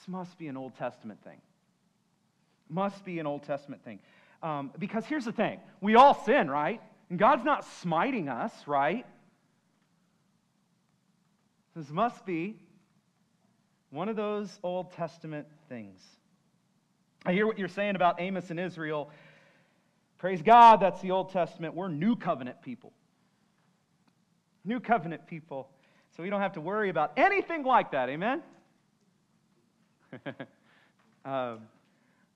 this 0.00 0.08
must 0.08 0.38
be 0.38 0.48
an 0.48 0.56
Old 0.56 0.74
Testament 0.76 1.22
thing. 1.22 1.36
Must 2.70 3.04
be 3.04 3.18
an 3.18 3.26
Old 3.26 3.42
Testament 3.42 3.84
thing. 3.84 3.98
Um, 4.42 4.70
because 4.78 5.04
here's 5.04 5.26
the 5.26 5.32
thing 5.32 5.60
we 5.82 5.94
all 5.94 6.14
sin, 6.24 6.50
right? 6.50 6.80
And 7.10 7.18
God's 7.18 7.44
not 7.44 7.66
smiting 7.82 8.28
us, 8.28 8.52
right? 8.66 9.04
This 11.76 11.90
must 11.90 12.24
be 12.24 12.56
one 13.90 14.08
of 14.08 14.16
those 14.16 14.58
Old 14.62 14.92
Testament 14.92 15.46
things. 15.68 16.00
I 17.26 17.32
hear 17.32 17.46
what 17.46 17.58
you're 17.58 17.68
saying 17.68 17.96
about 17.96 18.20
Amos 18.20 18.50
and 18.50 18.58
Israel. 18.58 19.10
Praise 20.16 20.40
God, 20.40 20.80
that's 20.80 21.02
the 21.02 21.10
Old 21.10 21.30
Testament. 21.30 21.74
We're 21.74 21.88
new 21.88 22.16
covenant 22.16 22.62
people. 22.62 22.92
New 24.64 24.80
covenant 24.80 25.26
people. 25.26 25.68
So 26.16 26.22
we 26.22 26.30
don't 26.30 26.40
have 26.40 26.54
to 26.54 26.60
worry 26.60 26.88
about 26.88 27.12
anything 27.18 27.64
like 27.64 27.90
that. 27.90 28.08
Amen? 28.08 28.42
um, 31.24 31.60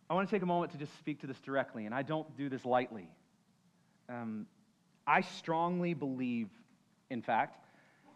I 0.08 0.14
want 0.14 0.28
to 0.28 0.34
take 0.34 0.42
a 0.42 0.46
moment 0.46 0.72
to 0.72 0.78
just 0.78 0.96
speak 0.98 1.20
to 1.20 1.26
this 1.26 1.40
directly, 1.40 1.86
and 1.86 1.94
I 1.94 2.02
don't 2.02 2.36
do 2.36 2.48
this 2.48 2.64
lightly. 2.64 3.08
Um, 4.08 4.46
I 5.06 5.22
strongly 5.22 5.94
believe, 5.94 6.48
in 7.10 7.22
fact, 7.22 7.64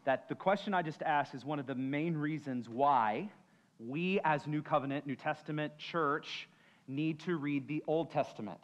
that 0.04 0.28
the 0.28 0.34
question 0.34 0.74
I 0.74 0.82
just 0.82 1.02
asked 1.02 1.34
is 1.34 1.44
one 1.44 1.58
of 1.58 1.66
the 1.66 1.74
main 1.74 2.16
reasons 2.16 2.68
why 2.68 3.30
we, 3.78 4.20
as 4.24 4.46
New 4.46 4.62
Covenant, 4.62 5.06
New 5.06 5.16
Testament 5.16 5.76
church, 5.78 6.48
need 6.86 7.20
to 7.20 7.36
read 7.36 7.68
the 7.68 7.82
Old 7.86 8.10
Testament. 8.10 8.60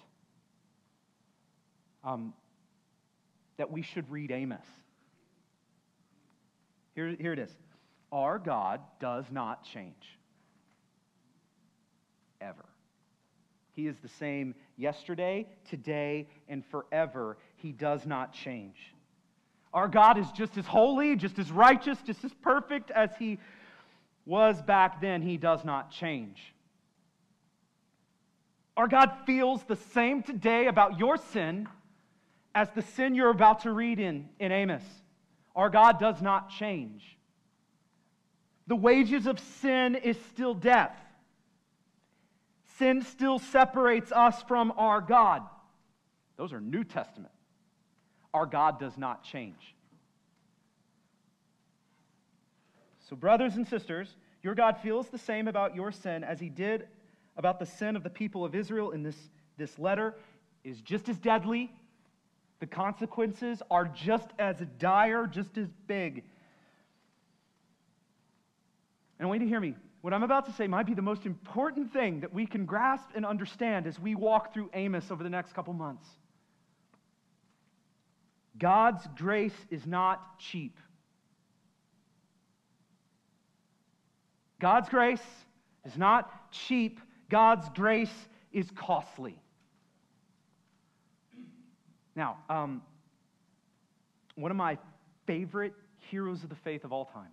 Um, 2.03 2.35
that 3.57 3.71
we 3.71 3.83
should 3.83 4.11
read 4.11 4.31
Amos. 4.31 4.67
Here, 6.95 7.15
here 7.19 7.33
it 7.33 7.39
is. 7.39 7.51
Our 8.13 8.39
God 8.39 8.81
does 9.01 9.25
not 9.31 9.65
change. 9.65 10.19
Ever. 12.45 12.65
He 13.73 13.87
is 13.87 13.99
the 13.99 14.09
same 14.09 14.55
yesterday, 14.77 15.47
today, 15.69 16.29
and 16.49 16.65
forever. 16.67 17.39
He 17.57 17.73
does 17.73 18.05
not 18.05 18.33
change. 18.33 18.77
Our 19.73 19.89
God 19.89 20.19
is 20.19 20.31
just 20.33 20.57
as 20.59 20.67
holy, 20.67 21.17
just 21.17 21.39
as 21.39 21.51
righteous, 21.51 21.99
just 22.07 22.23
as 22.23 22.33
perfect 22.35 22.91
as 22.91 23.11
He 23.19 23.39
was 24.27 24.61
back 24.63 25.01
then. 25.01 25.23
He 25.23 25.39
does 25.39 25.65
not 25.65 25.91
change. 25.91 26.55
Our 28.77 28.89
God 28.89 29.11
feels 29.25 29.63
the 29.65 29.77
same 29.77 30.23
today 30.23 30.67
about 30.67 30.99
your 30.99 31.17
sin 31.17 31.67
as 32.55 32.69
the 32.71 32.83
sin 32.83 33.15
you're 33.15 33.31
about 33.31 33.63
to 33.63 33.73
read 33.73 33.99
in, 33.99 34.29
in 34.39 34.53
Amos. 34.53 34.85
Our 35.57 35.71
God 35.71 35.99
does 35.99 36.21
not 36.21 36.51
change. 36.51 37.17
The 38.67 38.77
wages 38.77 39.27
of 39.27 39.39
sin 39.39 39.95
is 39.95 40.19
still 40.33 40.55
death. 40.55 40.97
Sin 42.79 43.03
still 43.03 43.39
separates 43.39 44.11
us 44.13 44.43
from 44.43 44.73
our 44.77 45.01
God. 45.01 45.43
Those 46.37 46.53
are 46.53 46.61
New 46.61 46.85
Testament. 46.85 47.33
Our 48.33 48.47
God 48.47 48.81
does 48.81 48.99
not 48.99 49.23
change. 49.23 49.75
So, 53.09 53.15
brothers 53.15 53.55
and 53.57 53.67
sisters, 53.67 54.17
your 54.43 54.55
God 54.55 54.79
feels 54.83 55.09
the 55.09 55.19
same 55.19 55.47
about 55.47 55.77
your 55.77 55.93
sin 55.93 56.25
as 56.25 56.41
he 56.41 56.49
did 56.49 56.89
about 57.37 57.59
the 57.59 57.67
sin 57.67 57.97
of 57.97 58.03
the 58.03 58.11
people 58.11 58.45
of 58.45 58.55
Israel 58.55 58.93
in 58.93 59.03
this, 59.03 59.17
this 59.57 59.79
letter 59.79 60.15
is 60.63 60.81
just 60.81 61.09
as 61.09 61.19
deadly. 61.19 61.71
The 62.61 62.67
consequences 62.67 63.63
are 63.71 63.87
just 63.87 64.29
as 64.39 64.63
dire, 64.79 65.27
just 65.27 65.59
as 65.59 65.69
big. 65.87 66.23
And 69.19 69.27
I 69.27 69.29
want 69.29 69.41
you 69.41 69.47
to 69.47 69.51
hear 69.51 69.61
me. 69.61 69.75
What 70.05 70.13
I'm 70.13 70.23
about 70.23 70.45
to 70.45 70.53
say 70.53 70.67
might 70.67 70.85
be 70.85 70.93
the 70.93 71.01
most 71.01 71.25
important 71.25 71.91
thing 71.91 72.21
that 72.21 72.35
we 72.35 72.45
can 72.45 72.67
grasp 72.67 73.09
and 73.15 73.25
understand 73.25 73.87
as 73.87 73.99
we 73.99 74.15
walk 74.15 74.53
through 74.53 74.69
Amos 74.75 75.11
over 75.11 75.23
the 75.23 75.31
next 75.31 75.55
couple 75.55 75.73
months. 75.73 76.07
God's 78.59 79.01
grace 79.17 79.57
is 79.71 79.87
not 79.87 80.39
cheap. 80.39 80.77
God's 84.61 84.91
grace 84.91 85.23
is 85.87 85.97
not 85.97 86.53
cheap 86.53 87.01
God's 87.31 87.67
grace 87.71 88.13
is 88.53 88.71
costly. 88.75 89.41
Now, 92.15 92.37
um, 92.51 92.83
one 94.35 94.51
of 94.51 94.59
my 94.59 94.77
favorite 95.27 95.73
heroes 96.11 96.43
of 96.43 96.51
the 96.51 96.57
faith 96.57 96.85
of 96.85 96.93
all 96.93 97.07
time 97.07 97.31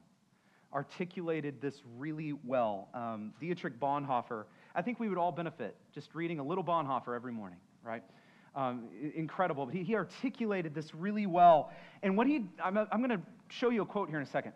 articulated 0.73 1.61
this 1.61 1.81
really 1.97 2.33
well. 2.45 2.87
Um, 2.93 3.33
Dietrich 3.39 3.79
Bonhoeffer. 3.79 4.45
I 4.73 4.81
think 4.81 4.99
we 4.99 5.09
would 5.09 5.17
all 5.17 5.31
benefit 5.31 5.75
just 5.93 6.13
reading 6.15 6.39
a 6.39 6.43
little 6.43 6.63
Bonhoeffer 6.63 7.15
every 7.15 7.31
morning, 7.31 7.59
right? 7.83 8.03
Um, 8.55 8.89
incredible. 9.15 9.65
But 9.65 9.75
he, 9.75 9.83
he, 9.83 9.95
articulated 9.95 10.73
this 10.73 10.93
really 10.93 11.25
well. 11.25 11.71
And 12.03 12.17
what 12.17 12.27
he, 12.27 12.45
I'm, 12.63 12.77
I'm 12.77 13.01
going 13.01 13.09
to 13.09 13.21
show 13.49 13.69
you 13.69 13.81
a 13.81 13.85
quote 13.85 14.09
here 14.09 14.17
in 14.17 14.23
a 14.23 14.29
second. 14.29 14.53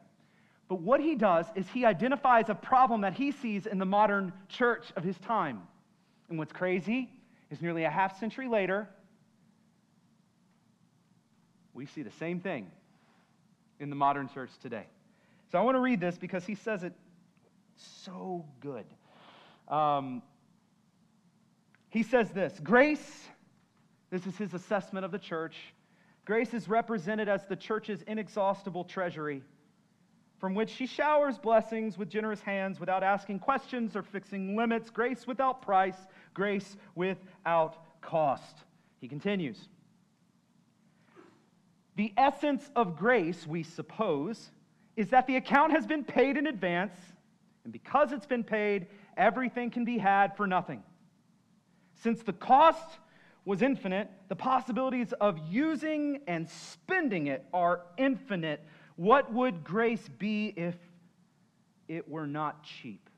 But 0.67 0.82
what 0.82 0.99
he 0.99 1.15
does 1.15 1.45
is 1.56 1.67
he 1.69 1.86
identifies 1.86 2.49
a 2.49 2.56
problem 2.56 3.01
that 3.01 3.13
he 3.13 3.32
sees 3.32 3.67
in 3.67 3.78
the 3.78 3.86
modern 3.86 4.34
church 4.49 4.86
of 4.95 5.04
his 5.04 5.17
time. 5.19 5.62
And 6.30 6.39
what's 6.39 6.51
crazy 6.51 7.10
is 7.51 7.62
nearly 7.62 7.84
a 7.84 7.89
half 7.89 8.19
century 8.19 8.47
later, 8.47 8.89
we 11.73 11.86
see 11.86 12.01
the 12.01 12.12
same 12.12 12.39
thing 12.39 12.71
in 13.80 13.89
the 13.89 13.95
modern 13.95 14.28
church 14.30 14.49
today. 14.62 14.88
So 15.56 15.60
I 15.60 15.63
want 15.63 15.76
to 15.76 15.80
read 15.80 16.02
this 16.02 16.18
because 16.18 16.46
he 16.46 16.56
says 16.56 16.84
it 16.84 16.91
so 17.78 18.46
good. 18.60 18.84
Um, 19.70 20.22
he 21.88 22.04
says 22.04 22.30
this 22.32 22.60
Grace, 22.62 23.30
this 24.10 24.28
is 24.28 24.36
his 24.36 24.54
assessment 24.54 25.06
of 25.06 25.13
the 25.13 25.18
church. 25.18 25.56
Grace 26.26 26.54
is 26.54 26.68
represented 26.68 27.30
as 27.30 27.46
the 27.46 27.56
church's 27.56 28.02
inexhaustible 28.02 28.84
treasury 28.84 29.44
from 30.41 30.56
which 30.56 30.72
she 30.72 30.86
showers 30.86 31.38
blessings 31.38 31.98
with 31.98 32.10
generous 32.10 32.41
hands 32.41 32.78
without 32.82 33.02
asking 33.02 33.39
questions 33.39 33.96
or 33.96 34.04
fixing 34.04 34.58
limits, 34.58 34.89
grace 34.89 35.26
without 35.26 35.62
price, 35.62 35.96
grace 36.34 36.76
without 36.96 37.78
cost. 38.02 38.58
He 39.00 39.08
continues. 39.08 39.70
The 41.96 42.13
essence 42.18 42.70
of 42.76 42.98
grace, 42.98 43.48
we 43.48 43.63
suppose, 43.63 44.52
is 44.96 45.10
that 45.10 45.28
the 45.28 45.36
account 45.36 45.72
has 45.72 45.86
been 45.86 46.04
paid 46.04 46.38
in 46.38 46.48
advance, 46.48 46.94
and 47.64 47.74
because 47.74 48.12
it's 48.12 48.26
been 48.26 48.44
paid, 48.44 48.88
everything 49.18 49.70
can 49.70 49.86
be 49.86 49.98
had 49.98 50.36
for 50.38 50.48
nothing. 50.48 50.84
Since 52.02 52.24
the 52.24 52.34
cost 52.34 53.00
was 53.46 53.62
infinite, 53.62 54.10
the 54.28 54.36
possibilities 54.36 55.14
of 55.14 55.40
using 55.50 56.22
and 56.28 56.50
spending 56.50 57.28
it 57.28 57.46
are 57.54 57.82
infinite. 57.98 58.64
What 58.96 59.32
would 59.32 59.64
grace 59.64 60.08
be 60.18 60.54
if 60.56 60.76
it 61.88 62.10
were 62.10 62.28
not 62.28 62.64
cheap? 62.64 63.10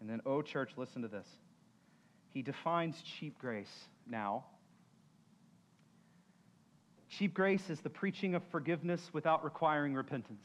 And 0.00 0.08
then, 0.08 0.20
oh, 0.24 0.42
church, 0.42 0.72
listen 0.76 1.02
to 1.02 1.08
this. 1.08 1.26
He 2.32 2.42
defines 2.42 3.02
cheap 3.02 3.38
grace 3.38 3.88
now. 4.08 4.44
Cheap 7.08 7.34
grace 7.34 7.70
is 7.70 7.80
the 7.80 7.90
preaching 7.90 8.34
of 8.34 8.42
forgiveness 8.44 9.10
without 9.12 9.44
requiring 9.44 9.94
repentance. 9.94 10.44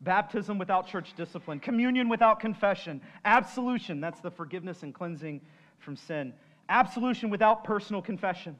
Baptism 0.00 0.58
without 0.58 0.86
church 0.86 1.14
discipline, 1.16 1.58
communion 1.58 2.08
without 2.08 2.38
confession, 2.38 3.00
absolution, 3.24 4.00
that's 4.00 4.20
the 4.20 4.30
forgiveness 4.30 4.82
and 4.82 4.94
cleansing 4.94 5.40
from 5.78 5.96
sin, 5.96 6.32
absolution 6.68 7.30
without 7.30 7.64
personal 7.64 8.00
confession. 8.00 8.56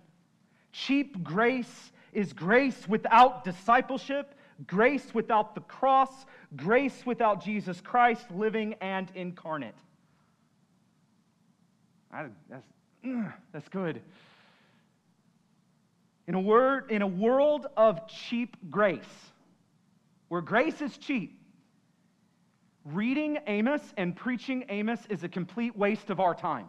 Cheap 0.72 1.22
grace 1.22 1.92
is 2.12 2.32
grace 2.32 2.88
without 2.88 3.44
discipleship, 3.44 4.34
grace 4.66 5.14
without 5.14 5.54
the 5.54 5.60
cross, 5.62 6.26
grace 6.56 7.06
without 7.06 7.44
Jesus 7.44 7.80
Christ 7.80 8.30
living 8.32 8.74
and 8.80 9.10
incarnate. 9.14 9.74
I, 12.12 12.26
that's, 12.48 12.66
that's 13.52 13.68
good. 13.68 14.00
In 16.28 16.34
a, 16.34 16.40
word, 16.40 16.90
in 16.90 17.00
a 17.00 17.06
world 17.06 17.66
of 17.74 18.06
cheap 18.06 18.54
grace, 18.68 19.00
where 20.28 20.42
grace 20.42 20.82
is 20.82 20.98
cheap, 20.98 21.40
reading 22.84 23.38
Amos 23.46 23.80
and 23.96 24.14
preaching 24.14 24.66
Amos 24.68 25.00
is 25.08 25.24
a 25.24 25.28
complete 25.28 25.74
waste 25.74 26.10
of 26.10 26.20
our 26.20 26.34
time. 26.34 26.66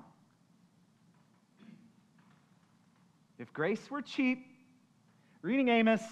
If 3.38 3.52
grace 3.52 3.92
were 3.92 4.02
cheap, 4.02 4.46
reading 5.42 5.68
Amos 5.68 6.04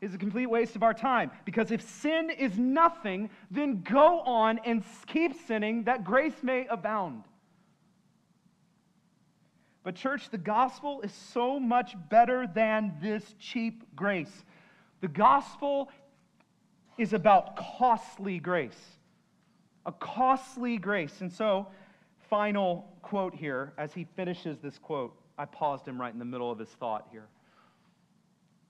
is 0.00 0.12
a 0.12 0.18
complete 0.18 0.46
waste 0.46 0.74
of 0.74 0.82
our 0.82 0.92
time. 0.92 1.30
Because 1.44 1.70
if 1.70 1.88
sin 1.88 2.30
is 2.30 2.58
nothing, 2.58 3.30
then 3.48 3.82
go 3.82 4.22
on 4.22 4.58
and 4.64 4.82
keep 5.06 5.34
sinning 5.46 5.84
that 5.84 6.02
grace 6.02 6.42
may 6.42 6.66
abound. 6.66 7.22
But, 9.84 9.96
church, 9.96 10.30
the 10.30 10.38
gospel 10.38 11.00
is 11.02 11.12
so 11.12 11.58
much 11.58 11.96
better 12.08 12.46
than 12.46 12.94
this 13.02 13.34
cheap 13.40 13.84
grace. 13.96 14.44
The 15.00 15.08
gospel 15.08 15.90
is 16.98 17.12
about 17.12 17.56
costly 17.56 18.38
grace. 18.38 18.78
A 19.84 19.92
costly 19.92 20.78
grace. 20.78 21.20
And 21.20 21.32
so, 21.32 21.66
final 22.30 22.88
quote 23.02 23.34
here, 23.34 23.72
as 23.76 23.92
he 23.92 24.06
finishes 24.16 24.58
this 24.58 24.78
quote, 24.78 25.16
I 25.36 25.46
paused 25.46 25.86
him 25.88 26.00
right 26.00 26.12
in 26.12 26.20
the 26.20 26.24
middle 26.24 26.50
of 26.50 26.58
his 26.58 26.68
thought 26.68 27.08
here. 27.10 27.26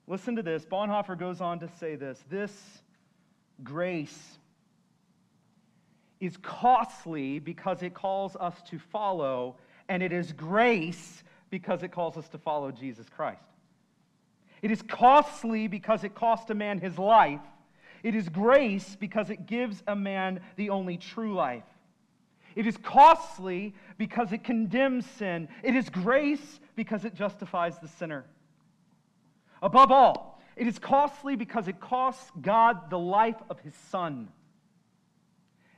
Listen 0.07 0.35
to 0.35 0.43
this. 0.43 0.65
Bonhoeffer 0.65 1.17
goes 1.17 1.39
on 1.39 1.59
to 1.59 1.69
say 1.79 1.95
this 1.95 2.23
this 2.29 2.81
grace 3.63 4.39
is 6.19 6.37
costly 6.37 7.39
because 7.39 7.83
it 7.83 7.93
calls 7.93 8.35
us 8.37 8.55
to 8.69 8.79
follow 8.79 9.57
and 9.93 10.01
it 10.01 10.11
is 10.11 10.31
grace 10.31 11.23
because 11.51 11.83
it 11.83 11.91
calls 11.91 12.17
us 12.17 12.27
to 12.29 12.39
follow 12.39 12.71
Jesus 12.71 13.07
Christ. 13.15 13.43
It 14.63 14.71
is 14.71 14.81
costly 14.81 15.67
because 15.67 16.03
it 16.03 16.15
cost 16.15 16.49
a 16.49 16.55
man 16.55 16.79
his 16.79 16.97
life. 16.97 17.41
It 18.01 18.15
is 18.15 18.27
grace 18.27 18.97
because 18.99 19.29
it 19.29 19.45
gives 19.45 19.83
a 19.85 19.95
man 19.95 20.39
the 20.55 20.71
only 20.71 20.97
true 20.97 21.35
life. 21.35 21.61
It 22.55 22.65
is 22.65 22.75
costly 22.75 23.75
because 23.99 24.31
it 24.31 24.43
condemns 24.43 25.05
sin. 25.05 25.47
It 25.61 25.75
is 25.75 25.89
grace 25.89 26.59
because 26.75 27.05
it 27.05 27.13
justifies 27.13 27.77
the 27.77 27.87
sinner. 27.87 28.25
Above 29.61 29.91
all, 29.91 30.41
it 30.55 30.65
is 30.65 30.79
costly 30.79 31.35
because 31.35 31.67
it 31.67 31.79
costs 31.79 32.31
God 32.41 32.89
the 32.89 32.97
life 32.97 33.43
of 33.47 33.59
his 33.59 33.75
son. 33.91 34.29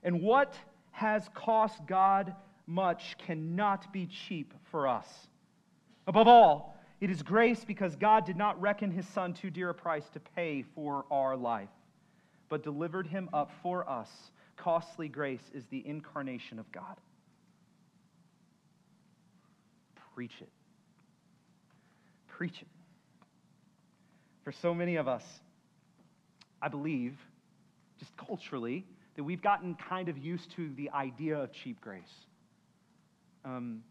And 0.03 0.21
what 0.21 0.55
has 0.93 1.29
cost 1.33 1.85
God 1.85 2.33
much 2.67 3.17
cannot 3.17 3.91
be 3.93 4.07
cheap 4.07 4.53
for 4.71 4.87
us. 4.87 5.07
Above 6.07 6.27
all, 6.27 6.77
it 7.01 7.09
is 7.09 7.21
grace 7.21 7.63
because 7.65 7.95
God 7.95 8.25
did 8.25 8.37
not 8.37 8.59
reckon 8.61 8.91
his 8.91 9.07
son 9.07 9.33
too 9.33 9.49
dear 9.49 9.69
a 9.69 9.73
price 9.73 10.07
to 10.13 10.19
pay 10.19 10.63
for 10.73 11.05
our 11.11 11.35
life, 11.35 11.69
but 12.49 12.63
delivered 12.63 13.07
him 13.07 13.29
up 13.33 13.51
for 13.61 13.87
us. 13.89 14.09
Costly 14.55 15.09
grace 15.09 15.51
is 15.53 15.65
the 15.65 15.85
incarnation 15.85 16.59
of 16.59 16.71
God. 16.71 16.97
Preach 20.13 20.35
it. 20.41 20.49
Preach 22.27 22.61
it. 22.61 22.67
For 24.43 24.51
so 24.51 24.73
many 24.73 24.95
of 24.95 25.07
us, 25.07 25.23
I 26.61 26.69
believe, 26.69 27.17
just 27.99 28.15
culturally, 28.15 28.85
that 29.15 29.23
we've 29.23 29.41
gotten 29.41 29.75
kind 29.75 30.07
of 30.07 30.17
used 30.17 30.51
to 30.51 30.69
the 30.75 30.89
idea 30.91 31.37
of 31.37 31.51
cheap 31.51 31.81
grace. 31.81 32.27
Um, 33.45 33.83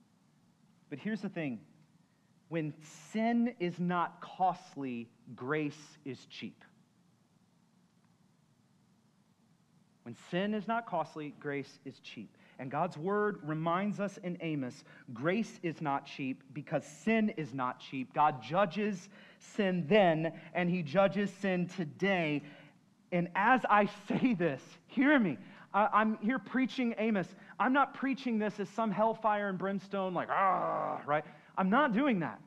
but 0.90 0.98
here's 0.98 1.22
the 1.22 1.28
thing 1.28 1.60
when 2.48 2.74
sin 3.12 3.54
is 3.58 3.80
not 3.80 4.20
costly, 4.20 5.08
grace 5.34 5.98
is 6.04 6.26
cheap. 6.26 6.62
When 10.02 10.14
sin 10.30 10.52
is 10.52 10.68
not 10.68 10.86
costly, 10.86 11.34
grace 11.40 11.78
is 11.86 11.98
cheap. 12.00 12.36
And 12.58 12.70
God's 12.70 12.96
word 12.96 13.38
reminds 13.42 13.98
us 14.00 14.18
in 14.22 14.36
Amos 14.40 14.84
grace 15.12 15.58
is 15.62 15.80
not 15.80 16.06
cheap 16.06 16.42
because 16.52 16.84
sin 16.84 17.30
is 17.36 17.54
not 17.54 17.80
cheap. 17.80 18.12
God 18.12 18.42
judges 18.42 19.08
sin 19.38 19.86
then, 19.88 20.32
and 20.52 20.68
he 20.68 20.82
judges 20.82 21.30
sin 21.40 21.68
today. 21.68 22.42
And 23.10 23.28
as 23.34 23.62
I 23.68 23.88
say 24.08 24.34
this, 24.34 24.62
hear 24.86 25.18
me. 25.18 25.38
I'm 25.72 26.18
here 26.18 26.38
preaching 26.38 26.94
Amos. 26.98 27.26
I'm 27.58 27.72
not 27.72 27.94
preaching 27.94 28.38
this 28.38 28.58
as 28.58 28.68
some 28.70 28.90
hellfire 28.90 29.48
and 29.48 29.58
brimstone, 29.58 30.14
like, 30.14 30.28
ah, 30.30 31.00
right? 31.06 31.24
I'm 31.56 31.70
not 31.70 31.92
doing 31.92 32.20
that. 32.20 32.40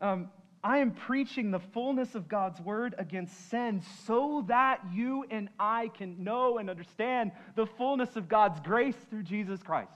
Um, 0.00 0.28
I 0.62 0.78
am 0.78 0.92
preaching 0.92 1.50
the 1.50 1.58
fullness 1.60 2.14
of 2.14 2.26
God's 2.26 2.58
word 2.60 2.94
against 2.96 3.50
sin 3.50 3.82
so 4.06 4.44
that 4.48 4.80
you 4.92 5.26
and 5.30 5.50
I 5.58 5.88
can 5.88 6.24
know 6.24 6.56
and 6.56 6.70
understand 6.70 7.32
the 7.54 7.66
fullness 7.66 8.16
of 8.16 8.28
God's 8.28 8.60
grace 8.60 8.96
through 9.10 9.24
Jesus 9.24 9.62
Christ. 9.62 9.92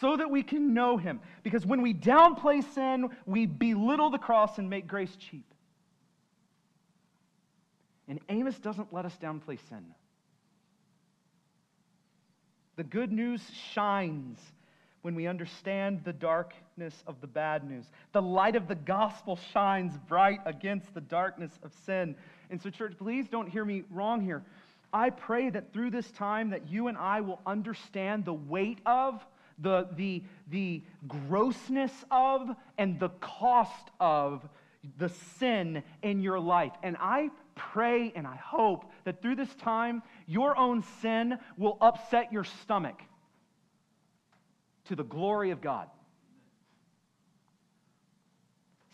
So 0.00 0.16
that 0.16 0.30
we 0.30 0.44
can 0.44 0.72
know 0.72 0.96
him. 0.96 1.20
Because 1.42 1.66
when 1.66 1.82
we 1.82 1.92
downplay 1.92 2.62
sin, 2.74 3.08
we 3.26 3.46
belittle 3.46 4.10
the 4.10 4.18
cross 4.18 4.58
and 4.58 4.70
make 4.70 4.86
grace 4.86 5.16
cheap. 5.16 5.52
And 8.06 8.20
Amos 8.28 8.58
doesn't 8.58 8.92
let 8.92 9.04
us 9.04 9.16
downplay 9.20 9.58
sin. 9.68 9.84
The 12.76 12.84
good 12.84 13.12
news 13.12 13.40
shines 13.72 14.38
when 15.02 15.14
we 15.14 15.26
understand 15.26 16.00
the 16.04 16.12
darkness 16.12 17.04
of 17.06 17.20
the 17.20 17.26
bad 17.26 17.68
news. 17.68 17.84
The 18.12 18.22
light 18.22 18.56
of 18.56 18.68
the 18.68 18.74
gospel 18.74 19.38
shines 19.52 19.96
bright 20.08 20.40
against 20.46 20.94
the 20.94 21.00
darkness 21.02 21.52
of 21.62 21.72
sin. 21.84 22.16
And 22.50 22.60
so, 22.60 22.70
church, 22.70 22.94
please 22.98 23.28
don't 23.28 23.48
hear 23.48 23.64
me 23.64 23.84
wrong 23.90 24.22
here. 24.22 24.42
I 24.94 25.10
pray 25.10 25.50
that 25.50 25.72
through 25.72 25.90
this 25.90 26.10
time 26.12 26.50
that 26.50 26.68
you 26.68 26.88
and 26.88 26.96
I 26.96 27.20
will 27.20 27.40
understand 27.44 28.24
the 28.24 28.32
weight 28.32 28.78
of, 28.86 29.24
the, 29.58 29.88
the, 29.94 30.22
the 30.50 30.82
grossness 31.06 31.92
of, 32.10 32.56
and 32.78 32.98
the 32.98 33.10
cost 33.20 33.90
of 34.00 34.48
the 34.98 35.10
sin 35.38 35.82
in 36.02 36.22
your 36.22 36.40
life. 36.40 36.72
And 36.82 36.96
I 36.98 37.30
pray 37.54 38.12
and 38.14 38.26
I 38.26 38.36
hope 38.36 38.90
that 39.04 39.22
through 39.22 39.36
this 39.36 39.54
time, 39.56 40.02
your 40.26 40.56
own 40.56 40.82
sin 41.00 41.38
will 41.56 41.78
upset 41.80 42.32
your 42.32 42.44
stomach 42.44 43.00
to 44.86 44.96
the 44.96 45.04
glory 45.04 45.50
of 45.50 45.60
God. 45.60 45.88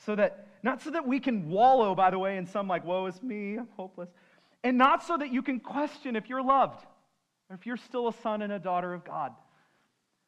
So 0.04 0.16
that, 0.16 0.48
not 0.62 0.82
so 0.82 0.90
that 0.90 1.06
we 1.06 1.20
can 1.20 1.48
wallow, 1.48 1.94
by 1.94 2.10
the 2.10 2.18
way, 2.18 2.36
in 2.36 2.46
some 2.46 2.68
like, 2.68 2.84
woe 2.84 3.06
is 3.06 3.22
me, 3.22 3.56
I'm 3.58 3.68
hopeless, 3.76 4.08
and 4.62 4.78
not 4.78 5.02
so 5.02 5.16
that 5.16 5.32
you 5.32 5.42
can 5.42 5.60
question 5.60 6.16
if 6.16 6.28
you're 6.28 6.42
loved 6.42 6.84
or 7.48 7.56
if 7.56 7.66
you're 7.66 7.76
still 7.76 8.08
a 8.08 8.12
son 8.22 8.42
and 8.42 8.52
a 8.52 8.58
daughter 8.58 8.94
of 8.94 9.04
God, 9.04 9.32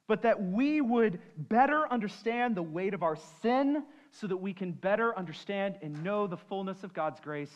but 0.08 0.22
that 0.22 0.42
we 0.42 0.80
would 0.80 1.20
better 1.36 1.90
understand 1.90 2.54
the 2.54 2.62
weight 2.62 2.94
of 2.94 3.02
our 3.02 3.16
sin 3.40 3.84
so 4.10 4.26
that 4.26 4.36
we 4.36 4.52
can 4.52 4.72
better 4.72 5.16
understand 5.16 5.76
and 5.82 6.02
know 6.02 6.26
the 6.26 6.36
fullness 6.36 6.82
of 6.84 6.92
God's 6.92 7.20
grace 7.20 7.52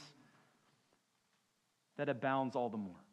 that 1.96 2.08
abounds 2.08 2.56
all 2.56 2.68
the 2.68 2.76
more. 2.76 3.04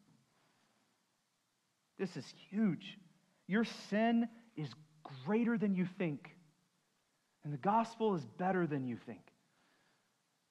This 1.98 2.16
is 2.16 2.24
huge. 2.50 2.98
Your 3.46 3.64
sin 3.64 4.28
is 4.56 4.68
greater 5.24 5.56
than 5.56 5.74
you 5.74 5.86
think, 5.98 6.30
and 7.44 7.52
the 7.52 7.58
gospel 7.58 8.14
is 8.14 8.24
better 8.38 8.66
than 8.66 8.86
you 8.86 8.96
think. 8.96 9.20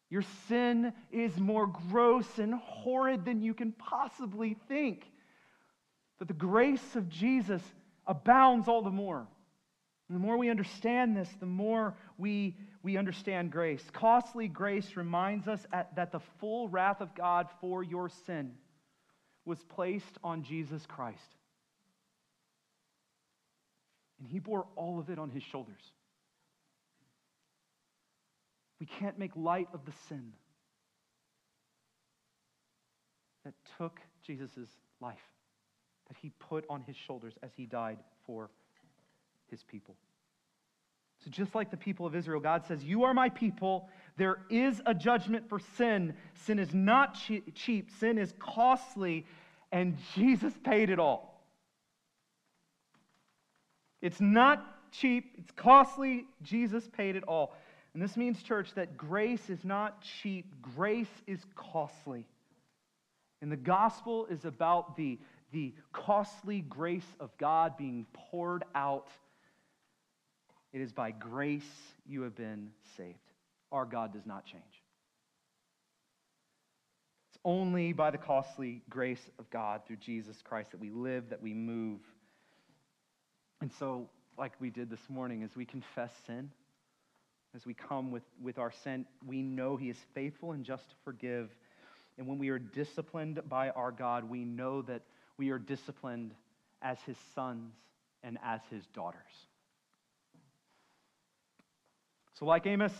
Your 0.10 0.24
sin 0.48 0.94
is 1.12 1.36
more 1.38 1.66
gross 1.66 2.38
and 2.38 2.54
horrid 2.54 3.26
than 3.26 3.42
you 3.42 3.56
can 3.56 3.72
possibly 3.72 4.56
think. 4.68 5.06
But 6.20 6.28
the 6.28 6.36
grace 6.36 6.96
of 6.96 7.10
Jesus 7.10 7.64
abounds 8.06 8.68
all 8.68 8.84
the 8.84 8.92
more. 8.92 9.28
And 10.08 10.16
the 10.16 10.20
more 10.20 10.38
we 10.38 10.52
understand 10.52 11.18
this, 11.18 11.30
the 11.40 11.48
more 11.48 11.96
we, 12.18 12.56
we 12.82 12.98
understand 12.98 13.52
grace. 13.52 13.84
Costly 13.92 14.48
grace 14.48 14.96
reminds 14.96 15.48
us 15.48 15.66
at, 15.72 15.96
that 15.96 16.12
the 16.12 16.22
full 16.40 16.68
wrath 16.68 17.02
of 17.02 17.16
God 17.16 17.48
for 17.60 17.84
your 17.84 18.10
sin 18.10 18.54
was 19.46 19.64
placed 19.64 20.18
on 20.24 20.44
Jesus 20.44 20.86
Christ. 20.86 21.36
And 24.20 24.28
he 24.28 24.40
bore 24.40 24.66
all 24.76 25.00
of 25.00 25.10
it 25.10 25.20
on 25.20 25.30
his 25.30 25.44
shoulders. 25.44 25.82
We 28.80 28.86
can't 28.86 29.18
make 29.18 29.32
light 29.36 29.68
of 29.74 29.86
the 29.86 29.94
sin 30.08 30.34
that 33.44 33.54
took 33.78 34.00
Jesus' 34.26 34.70
life, 35.02 35.18
that 36.08 36.18
he 36.22 36.32
put 36.40 36.66
on 36.70 36.82
his 36.82 36.96
shoulders 36.96 37.34
as 37.44 37.52
he 37.56 37.66
died 37.66 37.98
for 38.26 38.50
his 39.50 39.64
people. 39.64 39.96
So, 41.24 41.32
just 41.32 41.56
like 41.56 41.72
the 41.72 41.78
people 41.78 42.06
of 42.06 42.16
Israel, 42.16 42.40
God 42.40 42.66
says, 42.66 42.84
You 42.84 43.04
are 43.04 43.14
my 43.14 43.30
people. 43.30 43.90
There 44.18 44.40
is 44.50 44.82
a 44.86 44.94
judgment 44.94 45.48
for 45.48 45.60
sin. 45.78 46.16
Sin 46.46 46.60
is 46.60 46.74
not 46.74 47.18
cheap, 47.56 47.90
sin 48.00 48.18
is 48.18 48.34
costly, 48.40 49.26
and 49.72 49.98
Jesus 50.16 50.54
paid 50.64 50.90
it 50.90 51.00
all. 51.00 51.42
It's 54.02 54.20
not 54.20 54.92
cheap, 54.92 55.36
it's 55.38 55.52
costly. 55.52 56.26
Jesus 56.42 56.88
paid 56.96 57.16
it 57.16 57.24
all. 57.24 57.56
And 57.94 58.02
this 58.02 58.18
means, 58.18 58.42
church, 58.44 58.74
that 58.76 58.98
grace 58.98 59.50
is 59.50 59.64
not 59.64 60.02
cheap, 60.02 60.46
grace 60.62 61.22
is 61.28 61.40
costly. 61.56 62.26
And 63.42 63.52
the 63.52 63.58
gospel 63.58 64.26
is 64.28 64.46
about 64.46 64.98
the, 64.98 65.20
the 65.52 65.74
costly 65.92 66.62
grace 66.62 67.08
of 67.20 67.36
God 67.38 67.78
being 67.78 68.06
poured 68.14 68.64
out. 68.74 69.08
It 70.74 70.82
is 70.82 70.92
by 70.92 71.12
grace 71.12 71.94
you 72.06 72.24
have 72.24 72.36
been 72.36 72.72
saved. 72.98 73.18
Our 73.72 73.86
God 73.86 74.12
does 74.12 74.26
not 74.26 74.44
change. 74.46 74.64
It's 77.30 77.40
only 77.46 77.94
by 77.94 78.10
the 78.10 78.18
costly 78.18 78.82
grace 78.90 79.30
of 79.38 79.50
God 79.52 79.82
through 79.86 79.98
Jesus 79.98 80.42
Christ 80.44 80.72
that 80.72 80.80
we 80.80 80.90
live, 80.90 81.30
that 81.30 81.42
we 81.42 81.54
move. 81.54 82.00
And 83.62 83.72
so, 83.80 84.10
like 84.38 84.54
we 84.60 84.72
did 84.72 84.90
this 84.90 85.10
morning, 85.10 85.44
as 85.44 85.56
we 85.56 85.64
confess 85.64 86.12
sin, 86.26 86.50
as 87.56 87.68
we 87.68 87.76
come 87.76 88.12
with, 88.12 88.24
with 88.42 88.58
our 88.58 88.72
sin, 88.72 89.06
we 89.26 89.44
know 89.44 89.78
He 89.78 89.90
is 89.90 89.98
faithful 90.16 90.54
and 90.54 90.66
just 90.66 90.90
to 90.90 90.96
forgive. 91.06 91.52
And 92.18 92.28
when 92.28 92.40
we 92.40 92.50
are 92.50 92.60
disciplined 92.60 93.42
by 93.48 93.70
our 93.70 93.92
God, 93.92 94.28
we 94.28 94.44
know 94.44 94.82
that 94.84 95.04
we 95.38 95.52
are 95.52 95.60
disciplined 95.60 96.34
as 96.82 96.98
His 97.06 97.18
sons 97.36 97.74
and 98.24 98.40
as 98.44 98.62
His 98.72 98.86
daughters. 98.88 99.48
So, 102.44 102.48
like 102.48 102.66
Amos, 102.66 102.92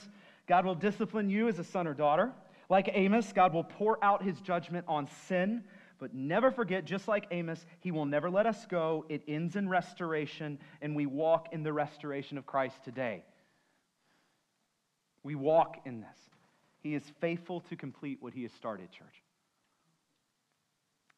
God 0.48 0.66
will 0.66 0.74
discipline 0.74 1.30
you 1.30 1.50
as 1.50 1.60
a 1.60 1.66
son 1.66 1.86
or 1.86 1.94
daughter. 1.94 2.32
Like 2.70 2.90
Amos, 2.94 3.34
God 3.34 3.54
will 3.54 3.66
pour 3.66 4.02
out 4.02 4.24
His 4.24 4.40
judgment 4.40 4.86
on 4.88 5.10
sin. 5.28 5.66
But 6.00 6.14
never 6.14 6.50
forget, 6.50 6.86
just 6.86 7.10
like 7.10 7.26
Amos, 7.30 7.66
he 7.82 7.92
will 7.92 8.06
never 8.06 8.30
let 8.30 8.46
us 8.46 8.66
go. 8.68 9.06
It 9.10 9.22
ends 9.28 9.58
in 9.58 9.68
restoration, 9.68 10.60
and 10.82 10.96
we 10.96 11.08
walk 11.08 11.50
in 11.52 11.62
the 11.62 11.74
restoration 11.74 12.38
of 12.38 12.46
Christ 12.46 12.86
today. 12.86 13.26
We 15.24 15.36
walk 15.36 15.82
in 15.86 16.00
this. 16.00 16.18
He 16.84 16.96
is 16.96 17.04
faithful 17.20 17.60
to 17.68 17.76
complete 17.76 18.20
what 18.22 18.34
he 18.34 18.44
has 18.44 18.54
started, 18.54 18.92
church. 18.92 19.24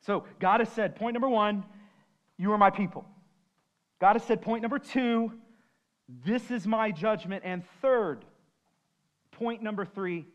So, 0.01 0.23
God 0.39 0.61
has 0.61 0.69
said, 0.69 0.95
point 0.95 1.13
number 1.13 1.29
one, 1.29 1.63
you 2.37 2.51
are 2.53 2.57
my 2.57 2.71
people. 2.71 3.05
God 4.01 4.13
has 4.13 4.23
said, 4.23 4.41
point 4.41 4.63
number 4.63 4.79
two, 4.79 5.31
this 6.07 6.51
is 6.51 6.67
my 6.67 6.91
judgment. 6.91 7.43
And 7.45 7.63
third, 7.81 8.25
point 9.31 9.61
number 9.61 9.85
three, 9.85 10.25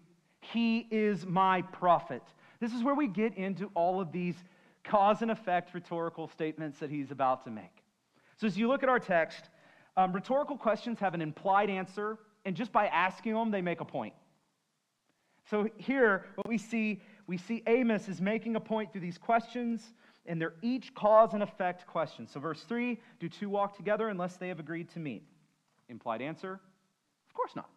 he 0.40 0.86
is 0.90 1.26
my 1.26 1.62
prophet. 1.62 2.22
This 2.60 2.72
is 2.72 2.82
where 2.82 2.94
we 2.94 3.06
get 3.06 3.36
into 3.36 3.70
all 3.74 4.00
of 4.00 4.12
these 4.12 4.36
cause 4.84 5.22
and 5.22 5.30
effect 5.30 5.74
rhetorical 5.74 6.28
statements 6.28 6.78
that 6.78 6.90
he's 6.90 7.10
about 7.10 7.44
to 7.44 7.50
make. 7.50 7.84
So, 8.36 8.46
as 8.46 8.56
you 8.56 8.68
look 8.68 8.82
at 8.82 8.88
our 8.88 8.98
text, 8.98 9.50
um, 9.96 10.12
rhetorical 10.12 10.56
questions 10.56 10.98
have 11.00 11.14
an 11.14 11.20
implied 11.20 11.68
answer 11.68 12.18
and 12.44 12.56
just 12.56 12.72
by 12.72 12.86
asking 12.86 13.34
them, 13.34 13.50
they 13.50 13.62
make 13.62 13.80
a 13.80 13.84
point. 13.84 14.14
So 15.50 15.68
here, 15.76 16.26
what 16.36 16.48
we 16.48 16.58
see, 16.58 17.02
we 17.26 17.36
see 17.36 17.62
Amos 17.66 18.08
is 18.08 18.20
making 18.20 18.56
a 18.56 18.60
point 18.60 18.92
through 18.92 19.00
these 19.00 19.18
questions, 19.18 19.94
and 20.26 20.40
they're 20.40 20.54
each 20.62 20.94
cause 20.94 21.34
and 21.34 21.42
effect 21.42 21.86
questions. 21.86 22.30
So, 22.32 22.40
verse 22.40 22.62
3 22.62 22.98
do 23.18 23.28
two 23.28 23.48
walk 23.50 23.76
together 23.76 24.08
unless 24.08 24.36
they 24.36 24.48
have 24.48 24.60
agreed 24.60 24.88
to 24.90 25.00
meet? 25.00 25.24
Implied 25.90 26.22
answer 26.22 26.60
of 27.30 27.34
course 27.34 27.52
not. 27.54 27.70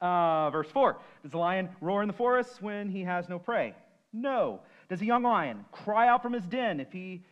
Uh, 0.00 0.50
verse 0.50 0.68
4 0.70 0.96
Does 1.22 1.34
a 1.34 1.38
lion 1.38 1.68
roar 1.80 2.02
in 2.02 2.08
the 2.08 2.14
forest 2.14 2.62
when 2.62 2.88
he 2.88 3.02
has 3.02 3.28
no 3.28 3.38
prey? 3.38 3.74
No. 4.12 4.60
Does 4.88 5.02
a 5.02 5.04
young 5.04 5.24
lion 5.24 5.64
cry 5.72 6.08
out 6.08 6.22
from 6.22 6.32
his 6.32 6.44
den 6.46 6.80
if 6.80 6.92
he 6.92 7.24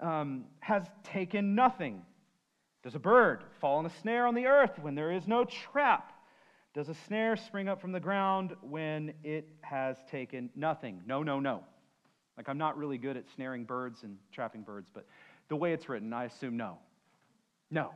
um, 0.00 0.44
has 0.60 0.84
taken 1.02 1.54
nothing? 1.54 2.02
Does 2.82 2.94
a 2.94 2.98
bird 2.98 3.42
fall 3.60 3.80
in 3.80 3.86
a 3.86 3.90
snare 4.00 4.26
on 4.26 4.34
the 4.34 4.46
earth 4.46 4.78
when 4.80 4.94
there 4.94 5.12
is 5.12 5.26
no 5.26 5.44
trap? 5.44 6.12
Does 6.72 6.88
a 6.88 6.94
snare 6.94 7.36
spring 7.36 7.68
up 7.68 7.80
from 7.80 7.92
the 7.92 8.00
ground 8.00 8.54
when 8.62 9.12
it 9.24 9.48
has 9.60 9.96
taken 10.10 10.50
nothing? 10.54 11.02
No, 11.04 11.22
no, 11.22 11.40
no. 11.40 11.64
Like, 12.36 12.48
I'm 12.48 12.58
not 12.58 12.78
really 12.78 12.96
good 12.96 13.16
at 13.16 13.24
snaring 13.34 13.64
birds 13.64 14.02
and 14.04 14.16
trapping 14.32 14.62
birds, 14.62 14.88
but 14.94 15.04
the 15.48 15.56
way 15.56 15.72
it's 15.72 15.88
written, 15.88 16.12
I 16.12 16.24
assume 16.24 16.56
no. 16.56 16.78
No. 17.70 17.90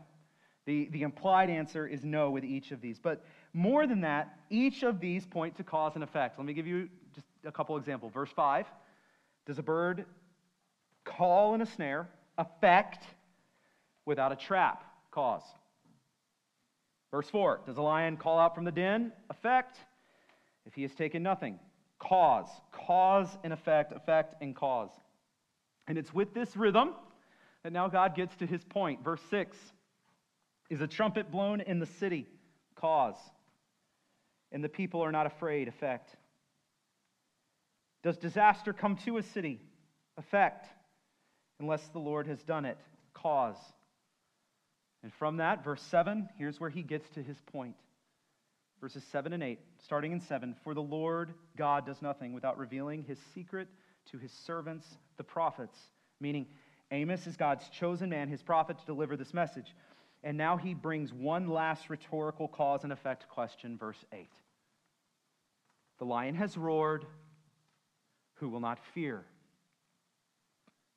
The, 0.66 0.88
the 0.92 1.02
implied 1.02 1.50
answer 1.50 1.86
is 1.86 2.04
no 2.04 2.30
with 2.30 2.44
each 2.44 2.70
of 2.70 2.80
these. 2.80 2.98
But 2.98 3.24
more 3.52 3.86
than 3.86 4.00
that, 4.00 4.38
each 4.48 4.82
of 4.82 4.98
these 4.98 5.26
point 5.26 5.56
to 5.56 5.64
cause 5.64 5.92
and 5.94 6.02
effect. 6.02 6.38
Let 6.38 6.46
me 6.46 6.54
give 6.54 6.66
you 6.66 6.88
just 7.14 7.26
a 7.44 7.52
couple 7.52 7.76
examples. 7.76 8.12
Verse 8.12 8.30
5 8.34 8.66
Does 9.46 9.58
a 9.58 9.62
bird 9.62 10.06
call 11.04 11.54
in 11.54 11.60
a 11.60 11.66
snare 11.66 12.08
affect 12.38 13.04
without 14.06 14.32
a 14.32 14.36
trap 14.36 14.84
cause. 15.10 15.42
Verse 17.10 17.28
4 17.28 17.60
Does 17.66 17.76
a 17.76 17.82
lion 17.82 18.16
call 18.16 18.38
out 18.38 18.54
from 18.54 18.64
the 18.64 18.72
den? 18.72 19.12
Effect. 19.30 19.76
If 20.66 20.72
he 20.74 20.82
has 20.82 20.94
taken 20.94 21.22
nothing. 21.22 21.58
Cause. 21.98 22.48
Cause 22.72 23.28
and 23.44 23.52
effect. 23.52 23.92
Effect 23.92 24.34
and 24.40 24.56
cause. 24.56 24.90
And 25.86 25.98
it's 25.98 26.14
with 26.14 26.32
this 26.32 26.56
rhythm 26.56 26.94
that 27.62 27.72
now 27.72 27.88
God 27.88 28.16
gets 28.16 28.34
to 28.36 28.46
his 28.46 28.64
point. 28.64 29.04
Verse 29.04 29.20
6 29.28 29.56
Is 30.74 30.80
a 30.80 30.88
trumpet 30.88 31.30
blown 31.30 31.60
in 31.60 31.78
the 31.78 31.86
city? 31.86 32.26
Cause. 32.74 33.14
And 34.50 34.64
the 34.64 34.68
people 34.68 35.02
are 35.02 35.12
not 35.12 35.24
afraid? 35.24 35.68
Effect. 35.68 36.10
Does 38.02 38.16
disaster 38.16 38.72
come 38.72 38.96
to 39.04 39.18
a 39.18 39.22
city? 39.22 39.60
Effect. 40.18 40.66
Unless 41.60 41.86
the 41.90 42.00
Lord 42.00 42.26
has 42.26 42.42
done 42.42 42.64
it? 42.64 42.76
Cause. 43.12 43.54
And 45.04 45.12
from 45.12 45.36
that, 45.36 45.62
verse 45.62 45.80
7, 45.80 46.28
here's 46.38 46.58
where 46.58 46.70
he 46.70 46.82
gets 46.82 47.08
to 47.10 47.22
his 47.22 47.40
point. 47.52 47.76
Verses 48.80 49.04
7 49.12 49.32
and 49.32 49.44
8, 49.44 49.60
starting 49.84 50.10
in 50.10 50.20
7 50.20 50.56
For 50.64 50.74
the 50.74 50.82
Lord 50.82 51.34
God 51.56 51.86
does 51.86 52.02
nothing 52.02 52.32
without 52.32 52.58
revealing 52.58 53.04
his 53.04 53.20
secret 53.32 53.68
to 54.10 54.18
his 54.18 54.32
servants, 54.32 54.88
the 55.18 55.24
prophets. 55.24 55.78
Meaning, 56.18 56.46
Amos 56.90 57.28
is 57.28 57.36
God's 57.36 57.68
chosen 57.68 58.10
man, 58.10 58.28
his 58.28 58.42
prophet, 58.42 58.78
to 58.80 58.86
deliver 58.86 59.16
this 59.16 59.32
message. 59.32 59.72
And 60.24 60.38
now 60.38 60.56
he 60.56 60.72
brings 60.72 61.12
one 61.12 61.48
last 61.48 61.90
rhetorical 61.90 62.48
cause 62.48 62.82
and 62.82 62.92
effect 62.92 63.28
question, 63.28 63.76
verse 63.76 64.02
8. 64.10 64.26
The 65.98 66.06
lion 66.06 66.34
has 66.34 66.56
roared, 66.56 67.04
who 68.36 68.48
will 68.48 68.60
not 68.60 68.78
fear? 68.94 69.24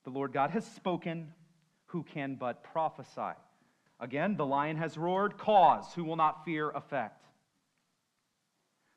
The 0.05 0.09
Lord 0.09 0.31
God 0.31 0.51
has 0.51 0.65
spoken, 0.65 1.33
who 1.87 2.03
can 2.03 2.35
but 2.35 2.63
prophesy? 2.63 3.37
Again, 3.99 4.37
the 4.37 4.45
lion 4.45 4.77
has 4.77 4.97
roared, 4.97 5.37
cause, 5.37 5.93
who 5.93 6.05
will 6.05 6.15
not 6.15 6.45
fear 6.45 6.69
effect. 6.69 7.25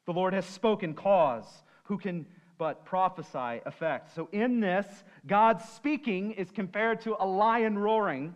The 0.07 0.13
Lord 0.13 0.33
has 0.33 0.47
spoken, 0.47 0.95
cause, 0.95 1.47
who 1.85 1.99
can 1.99 2.27
but 2.57 2.85
prophesy 2.85 3.63
effect. 3.67 4.15
So 4.15 4.29
in 4.31 4.61
this, 4.61 4.87
God's 5.27 5.65
speaking 5.71 6.33
is 6.33 6.51
compared 6.51 7.01
to 7.01 7.17
a 7.19 7.27
lion 7.27 7.79
roaring, 7.79 8.35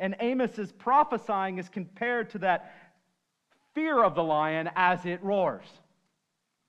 and 0.00 0.16
Amos's 0.18 0.72
prophesying 0.72 1.58
is 1.58 1.68
compared 1.68 2.30
to 2.30 2.38
that 2.38 2.74
fear 3.74 4.02
of 4.02 4.14
the 4.14 4.22
lion 4.24 4.70
as 4.74 5.04
it 5.04 5.22
roars. 5.22 5.66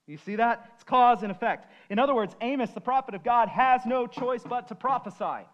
You 0.06 0.18
see 0.18 0.36
that? 0.36 0.70
It's 0.76 0.84
cause 0.84 1.24
and 1.24 1.32
effect. 1.32 1.72
In 1.90 1.98
other 1.98 2.14
words, 2.14 2.36
Amos, 2.42 2.72
the 2.72 2.82
prophet 2.82 3.16
of 3.16 3.24
God, 3.24 3.48
has 3.48 3.86
no 3.86 4.06
choice 4.06 4.44
but 4.48 4.68
to 4.68 4.76
prophesy. 4.76 5.48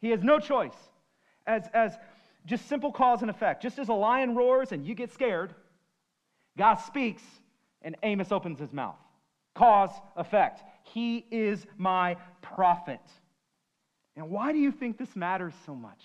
He 0.00 0.08
has 0.10 0.22
no 0.22 0.40
choice. 0.40 0.74
As, 1.46 1.68
as 1.74 1.92
just 2.46 2.66
simple 2.68 2.90
cause 2.90 3.20
and 3.20 3.30
effect. 3.30 3.62
Just 3.62 3.78
as 3.78 3.90
a 3.90 3.94
lion 3.94 4.34
roars 4.34 4.72
and 4.72 4.86
you 4.86 4.94
get 4.94 5.12
scared, 5.12 5.54
God 6.56 6.76
speaks 6.76 7.22
and 7.82 7.96
Amos 8.02 8.32
opens 8.32 8.58
his 8.58 8.72
mouth. 8.72 8.96
Cause, 9.54 9.90
effect. 10.16 10.62
He 10.84 11.26
is 11.30 11.66
my 11.76 12.16
prophet. 12.40 13.00
And 14.16 14.30
why 14.30 14.52
do 14.52 14.58
you 14.58 14.72
think 14.72 14.96
this 14.96 15.14
matters 15.14 15.52
so 15.66 15.74
much? 15.74 16.00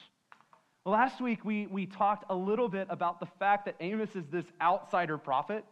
Last 0.85 1.21
week 1.21 1.45
we, 1.45 1.65
we 1.67 1.85
talked 1.85 2.25
a 2.29 2.35
little 2.35 2.67
bit 2.67 2.87
about 2.89 3.21
the 3.21 3.25
fact 3.25 3.65
that 3.65 3.75
Amos 3.79 4.15
is 4.17 4.25
this 4.27 4.45
outsider 4.61 5.17
prophet. 5.17 5.63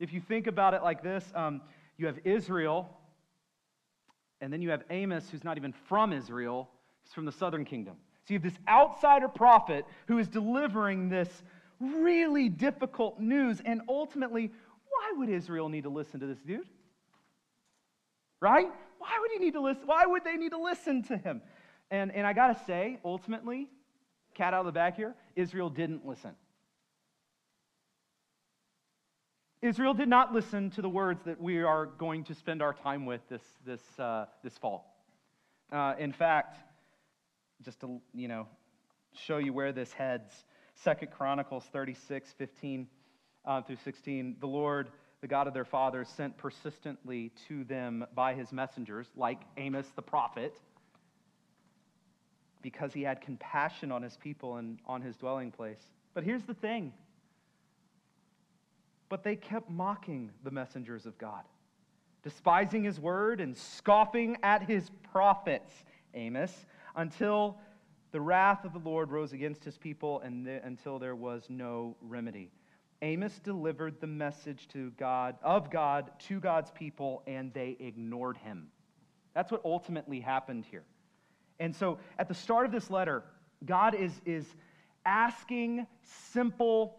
If 0.00 0.14
you 0.14 0.22
think 0.22 0.46
about 0.46 0.72
it 0.72 0.82
like 0.82 1.02
this, 1.02 1.24
um, 1.34 1.60
you 1.98 2.06
have 2.06 2.18
Israel, 2.24 2.88
and 4.40 4.50
then 4.50 4.62
you 4.62 4.70
have 4.70 4.84
Amos, 4.88 5.28
who's 5.28 5.44
not 5.44 5.58
even 5.58 5.74
from 5.86 6.14
Israel, 6.14 6.70
he's 7.04 7.12
from 7.12 7.26
the 7.26 7.32
southern 7.32 7.66
kingdom. 7.66 7.96
So 8.26 8.32
you 8.34 8.40
have 8.40 8.50
this 8.50 8.58
outsider 8.66 9.28
prophet 9.28 9.84
who 10.06 10.16
is 10.16 10.28
delivering 10.28 11.10
this 11.10 11.28
really 11.78 12.48
difficult 12.48 13.20
news. 13.20 13.60
And 13.62 13.82
ultimately, 13.86 14.50
why 14.88 15.18
would 15.18 15.28
Israel 15.28 15.68
need 15.68 15.82
to 15.82 15.90
listen 15.90 16.20
to 16.20 16.26
this 16.26 16.38
dude? 16.38 16.66
Right? 18.40 18.68
Why 18.98 19.10
would 19.20 19.30
he 19.30 19.38
need 19.38 19.52
to 19.54 19.60
listen? 19.60 19.82
Why 19.84 20.06
would 20.06 20.24
they 20.24 20.36
need 20.36 20.52
to 20.52 20.58
listen 20.58 21.02
to 21.04 21.18
him? 21.18 21.42
And, 21.90 22.14
and 22.14 22.26
I 22.26 22.32
got 22.32 22.56
to 22.56 22.64
say, 22.64 22.98
ultimately, 23.04 23.68
cat 24.38 24.54
out 24.54 24.60
of 24.60 24.66
the 24.66 24.72
bag 24.72 24.94
here, 24.94 25.14
Israel 25.34 25.68
didn't 25.68 26.06
listen. 26.06 26.30
Israel 29.60 29.92
did 29.92 30.08
not 30.08 30.32
listen 30.32 30.70
to 30.70 30.82
the 30.82 30.88
words 30.88 31.20
that 31.24 31.40
we 31.40 31.60
are 31.64 31.86
going 31.86 32.22
to 32.24 32.34
spend 32.34 32.62
our 32.62 32.72
time 32.72 33.04
with 33.04 33.20
this, 33.28 33.42
this, 33.66 33.80
uh, 33.98 34.26
this 34.44 34.56
fall. 34.56 34.94
Uh, 35.72 35.94
in 35.98 36.12
fact, 36.12 36.56
just 37.64 37.80
to 37.80 38.00
you 38.14 38.28
know, 38.28 38.46
show 39.12 39.38
you 39.38 39.52
where 39.52 39.72
this 39.72 39.92
heads, 39.92 40.44
Second 40.76 41.10
Chronicles 41.10 41.64
36, 41.72 42.32
15 42.38 42.86
uh, 43.44 43.62
through 43.62 43.78
16, 43.82 44.36
the 44.38 44.46
Lord, 44.46 44.90
the 45.20 45.26
God 45.26 45.48
of 45.48 45.54
their 45.54 45.64
fathers, 45.64 46.08
sent 46.16 46.38
persistently 46.38 47.32
to 47.48 47.64
them 47.64 48.06
by 48.14 48.34
his 48.34 48.52
messengers, 48.52 49.08
like 49.16 49.40
Amos 49.56 49.88
the 49.96 50.02
prophet, 50.02 50.54
because 52.62 52.92
he 52.92 53.02
had 53.02 53.20
compassion 53.20 53.92
on 53.92 54.02
his 54.02 54.16
people 54.16 54.56
and 54.56 54.78
on 54.86 55.00
his 55.00 55.16
dwelling 55.16 55.50
place. 55.50 55.80
But 56.14 56.24
here's 56.24 56.44
the 56.44 56.54
thing 56.54 56.92
but 59.08 59.22
they 59.22 59.36
kept 59.36 59.70
mocking 59.70 60.30
the 60.44 60.50
messengers 60.50 61.06
of 61.06 61.16
God, 61.16 61.42
despising 62.22 62.84
his 62.84 63.00
word 63.00 63.40
and 63.40 63.56
scoffing 63.56 64.36
at 64.42 64.62
his 64.62 64.90
prophets, 65.12 65.72
Amos, 66.14 66.66
until 66.94 67.58
the 68.10 68.20
wrath 68.20 68.64
of 68.64 68.72
the 68.72 68.78
Lord 68.78 69.10
rose 69.10 69.32
against 69.32 69.64
his 69.64 69.78
people 69.78 70.20
and 70.20 70.46
until 70.46 70.98
there 70.98 71.14
was 71.14 71.44
no 71.48 71.96
remedy. 72.00 72.50
Amos 73.00 73.38
delivered 73.38 74.00
the 74.00 74.06
message 74.06 74.66
to 74.68 74.90
God 74.92 75.36
of 75.42 75.70
God 75.70 76.10
to 76.26 76.40
God's 76.40 76.70
people 76.70 77.22
and 77.26 77.52
they 77.52 77.76
ignored 77.78 78.36
him. 78.36 78.68
That's 79.34 79.52
what 79.52 79.62
ultimately 79.64 80.20
happened 80.20 80.64
here. 80.68 80.84
And 81.60 81.74
so 81.74 81.98
at 82.18 82.28
the 82.28 82.34
start 82.34 82.66
of 82.66 82.72
this 82.72 82.90
letter, 82.90 83.22
God 83.64 83.94
is, 83.94 84.12
is 84.24 84.46
asking 85.04 85.86
simple 86.32 86.96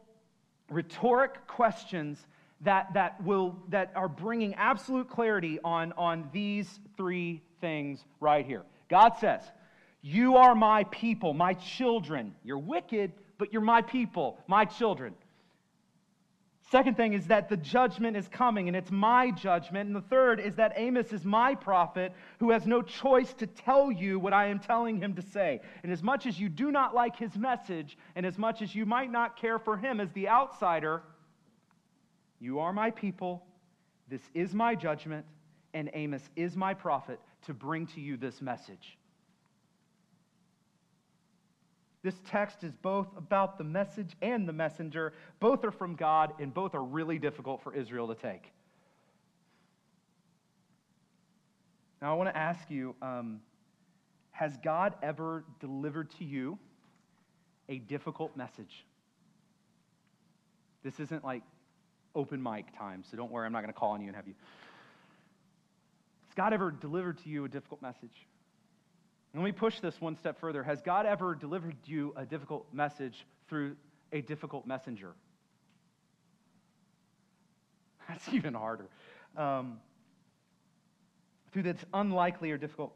rhetoric 0.69 1.47
questions 1.47 2.19
that, 2.61 2.93
that, 2.93 3.23
will, 3.23 3.55
that 3.69 3.91
are 3.95 4.09
bringing 4.09 4.53
absolute 4.55 5.09
clarity 5.09 5.59
on, 5.63 5.93
on 5.93 6.29
these 6.33 6.79
three 6.97 7.41
things 7.61 8.03
right 8.19 8.45
here. 8.45 8.63
God 8.89 9.13
says, 9.19 9.41
You 10.01 10.35
are 10.37 10.55
my 10.55 10.83
people, 10.85 11.33
my 11.33 11.53
children. 11.53 12.35
You're 12.43 12.57
wicked, 12.57 13.13
but 13.37 13.53
you're 13.53 13.61
my 13.61 13.81
people, 13.81 14.37
my 14.47 14.65
children. 14.65 15.13
Second 16.71 16.97
thing 16.97 17.13
is 17.13 17.25
that 17.27 17.49
the 17.49 17.57
judgment 17.57 18.15
is 18.15 18.27
coming, 18.27 18.67
and 18.67 18.77
it's 18.77 18.91
my 18.91 19.31
judgment. 19.31 19.87
And 19.87 19.95
the 19.95 20.07
third 20.07 20.39
is 20.39 20.55
that 20.55 20.73
Amos 20.75 21.11
is 21.11 21.25
my 21.25 21.55
prophet 21.55 22.13
who 22.39 22.51
has 22.51 22.67
no 22.67 22.83
choice 22.83 23.33
to 23.35 23.47
tell 23.47 23.91
you 23.91 24.19
what 24.19 24.33
I 24.33 24.47
am 24.47 24.59
telling 24.59 25.01
him 25.01 25.15
to 25.15 25.21
say. 25.23 25.61
And 25.81 25.91
as 25.91 26.03
much 26.03 26.27
as 26.27 26.39
you 26.39 26.47
do 26.47 26.71
not 26.71 26.93
like 26.93 27.15
his 27.15 27.35
message, 27.35 27.97
and 28.15 28.23
as 28.23 28.37
much 28.37 28.61
as 28.61 28.75
you 28.75 28.85
might 28.85 29.11
not 29.11 29.35
care 29.35 29.57
for 29.57 29.77
him 29.77 29.99
as 29.99 30.11
the 30.11 30.29
outsider, 30.29 31.01
you 32.39 32.59
are 32.59 32.71
my 32.71 32.91
people, 32.91 33.43
this 34.07 34.21
is 34.35 34.53
my 34.53 34.75
judgment, 34.75 35.25
and 35.73 35.89
Amos 35.95 36.29
is 36.35 36.55
my 36.55 36.75
prophet 36.75 37.19
to 37.47 37.53
bring 37.55 37.87
to 37.87 37.99
you 37.99 38.15
this 38.15 38.43
message. 38.43 38.98
This 42.01 42.15
text 42.27 42.63
is 42.63 42.73
both 42.75 43.07
about 43.17 43.57
the 43.57 43.63
message 43.63 44.15
and 44.21 44.47
the 44.47 44.53
messenger. 44.53 45.13
Both 45.39 45.65
are 45.65 45.71
from 45.71 45.95
God, 45.95 46.33
and 46.39 46.53
both 46.53 46.73
are 46.73 46.83
really 46.83 47.19
difficult 47.19 47.61
for 47.61 47.73
Israel 47.73 48.07
to 48.07 48.15
take. 48.15 48.53
Now, 52.01 52.13
I 52.13 52.17
want 52.17 52.29
to 52.29 52.37
ask 52.37 52.69
you 52.69 52.95
um, 53.01 53.41
Has 54.31 54.57
God 54.63 54.95
ever 55.01 55.43
delivered 55.59 56.09
to 56.19 56.23
you 56.23 56.57
a 57.67 57.79
difficult 57.79 58.37
message? 58.37 58.85
This 60.83 61.01
isn't 61.01 61.25
like 61.25 61.43
open 62.15 62.41
mic 62.41 62.77
time, 62.77 63.03
so 63.09 63.17
don't 63.17 63.31
worry, 63.31 63.45
I'm 63.45 63.51
not 63.51 63.61
going 63.61 63.73
to 63.73 63.77
call 63.77 63.91
on 63.91 64.01
you 64.01 64.07
and 64.07 64.15
have 64.15 64.27
you. 64.27 64.35
Has 66.27 66.33
God 66.35 66.53
ever 66.53 66.71
delivered 66.71 67.17
to 67.23 67.29
you 67.29 67.43
a 67.43 67.49
difficult 67.49 67.81
message? 67.81 68.25
Let 69.33 69.43
me 69.43 69.51
push 69.51 69.79
this 69.79 70.01
one 70.01 70.15
step 70.17 70.39
further. 70.39 70.63
Has 70.63 70.81
God 70.81 71.05
ever 71.05 71.35
delivered 71.35 71.75
you 71.85 72.13
a 72.15 72.25
difficult 72.25 72.65
message 72.73 73.25
through 73.47 73.75
a 74.11 74.21
difficult 74.21 74.65
messenger? 74.65 75.13
That's 78.07 78.27
even 78.33 78.55
harder. 78.55 78.87
Um, 79.37 79.79
through 81.51 81.63
this 81.63 81.77
unlikely 81.93 82.51
or 82.51 82.57
difficult 82.57 82.95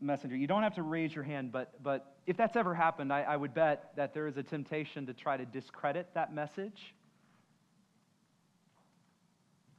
messenger. 0.00 0.36
You 0.36 0.46
don't 0.46 0.62
have 0.62 0.74
to 0.74 0.82
raise 0.82 1.14
your 1.14 1.24
hand, 1.24 1.52
but, 1.52 1.82
but 1.82 2.16
if 2.26 2.36
that's 2.36 2.56
ever 2.56 2.74
happened, 2.74 3.12
I, 3.12 3.22
I 3.22 3.36
would 3.36 3.54
bet 3.54 3.92
that 3.96 4.12
there 4.12 4.26
is 4.26 4.36
a 4.36 4.42
temptation 4.42 5.06
to 5.06 5.14
try 5.14 5.36
to 5.36 5.46
discredit 5.46 6.08
that 6.14 6.34
message 6.34 6.94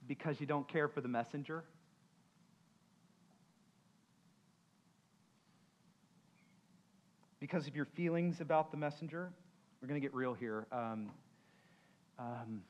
because 0.07 0.39
you 0.39 0.47
don't 0.47 0.67
care 0.67 0.87
for 0.87 1.01
the 1.01 1.07
messenger. 1.07 1.63
Because 7.47 7.65
of 7.65 7.77
your 7.77 7.85
feelings 7.95 8.41
about 8.41 8.71
the 8.71 8.77
messenger. 8.77 9.31
We're 9.81 9.87
going 9.87 10.01
to 10.01 10.05
get 10.05 10.13
real 10.13 10.33
here. 10.33 10.67
Um, 10.69 11.09
um, 12.19 12.61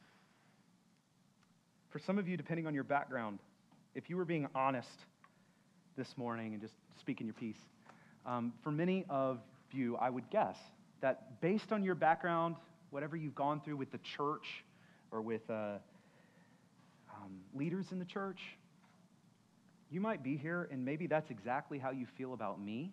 for 1.90 1.98
some 1.98 2.20
of 2.20 2.28
you, 2.28 2.38
depending 2.38 2.68
on 2.68 2.76
your 2.76 2.84
background, 2.84 3.40
if 3.96 4.08
you 4.08 4.18
were 4.18 4.26
being 4.26 4.48
honest 4.54 5.00
this 5.98 6.16
morning 6.16 6.54
and 6.54 6.62
just 6.62 6.76
speaking 7.00 7.26
your 7.26 7.34
piece, 7.34 7.58
um, 8.24 8.54
for 8.64 8.70
many 8.72 9.04
of 9.10 9.40
you, 9.72 9.98
I 9.98 10.12
would 10.12 10.30
guess 10.30 10.58
that 11.02 11.42
based 11.42 11.72
on 11.72 11.84
your 11.84 11.96
background, 11.96 12.56
whatever 12.92 13.18
you've 13.18 13.34
gone 13.34 13.62
through 13.62 13.78
with 13.78 13.92
the 13.92 14.00
church 14.16 14.64
or 15.12 15.24
with 15.24 15.50
uh, 15.50 15.80
um, 17.16 17.40
leaders 17.56 17.88
in 17.92 17.98
the 17.98 18.06
church, 18.06 18.42
you 19.90 20.02
might 20.02 20.22
be 20.22 20.38
here 20.38 20.70
and 20.72 20.86
maybe 20.86 21.08
that's 21.08 21.32
exactly 21.32 21.80
how 21.80 21.90
you 21.90 22.06
feel 22.16 22.36
about 22.36 22.62
me 22.62 22.92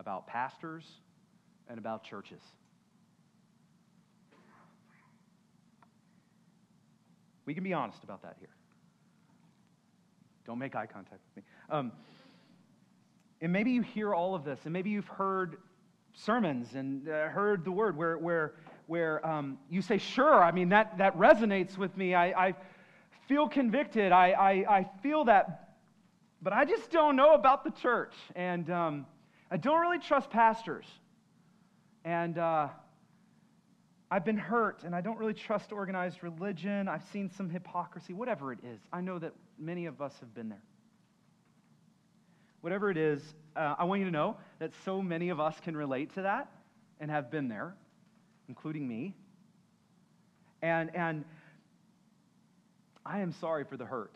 about 0.00 0.26
pastors, 0.26 0.84
and 1.68 1.78
about 1.78 2.02
churches. 2.02 2.40
We 7.44 7.54
can 7.54 7.62
be 7.62 7.74
honest 7.74 8.02
about 8.02 8.22
that 8.22 8.36
here. 8.38 8.48
Don't 10.46 10.58
make 10.58 10.74
eye 10.74 10.86
contact 10.86 11.20
with 11.28 11.44
me. 11.44 11.50
Um, 11.68 11.92
and 13.40 13.52
maybe 13.52 13.70
you 13.70 13.82
hear 13.82 14.14
all 14.14 14.34
of 14.34 14.44
this, 14.44 14.58
and 14.64 14.72
maybe 14.72 14.90
you've 14.90 15.06
heard 15.06 15.58
sermons 16.14 16.74
and 16.74 17.08
uh, 17.08 17.28
heard 17.28 17.64
the 17.64 17.70
word 17.70 17.96
where, 17.96 18.18
where, 18.18 18.54
where 18.86 19.24
um, 19.26 19.58
you 19.68 19.82
say, 19.82 19.98
Sure, 19.98 20.42
I 20.42 20.50
mean, 20.50 20.70
that, 20.70 20.98
that 20.98 21.16
resonates 21.16 21.76
with 21.76 21.96
me. 21.96 22.14
I, 22.14 22.48
I 22.48 22.54
feel 23.28 23.48
convicted. 23.48 24.12
I, 24.12 24.30
I, 24.30 24.50
I, 24.78 24.90
feel 25.02 25.24
that, 25.26 25.76
but 26.42 26.52
I 26.52 26.64
just 26.64 26.90
don't 26.90 27.16
know 27.16 27.34
about 27.34 27.64
the 27.64 27.70
church. 27.70 28.14
And 28.34 28.70
um, 28.70 29.06
I 29.50 29.56
don't 29.56 29.80
really 29.80 29.98
trust 29.98 30.30
pastors. 30.30 30.86
And 32.04 32.38
uh, 32.38 32.68
I've 34.10 34.24
been 34.24 34.38
hurt, 34.38 34.84
and 34.84 34.94
I 34.94 35.00
don't 35.00 35.18
really 35.18 35.34
trust 35.34 35.72
organized 35.72 36.22
religion. 36.22 36.88
I've 36.88 37.04
seen 37.12 37.30
some 37.30 37.50
hypocrisy, 37.50 38.12
whatever 38.12 38.52
it 38.52 38.60
is. 38.64 38.80
I 38.92 39.00
know 39.00 39.18
that 39.18 39.32
many 39.58 39.86
of 39.86 40.00
us 40.00 40.14
have 40.20 40.34
been 40.34 40.48
there. 40.48 40.62
Whatever 42.60 42.90
it 42.90 42.96
is, 42.96 43.22
uh, 43.56 43.74
I 43.78 43.84
want 43.84 44.00
you 44.00 44.06
to 44.06 44.12
know 44.12 44.36
that 44.58 44.72
so 44.84 45.00
many 45.00 45.30
of 45.30 45.40
us 45.40 45.58
can 45.60 45.76
relate 45.76 46.14
to 46.14 46.22
that 46.22 46.50
and 47.00 47.10
have 47.10 47.30
been 47.30 47.48
there, 47.48 47.74
including 48.48 48.86
me. 48.86 49.14
And, 50.62 50.94
and 50.94 51.24
I 53.04 53.20
am 53.20 53.32
sorry 53.32 53.64
for 53.64 53.76
the 53.76 53.86
hurt 53.86 54.14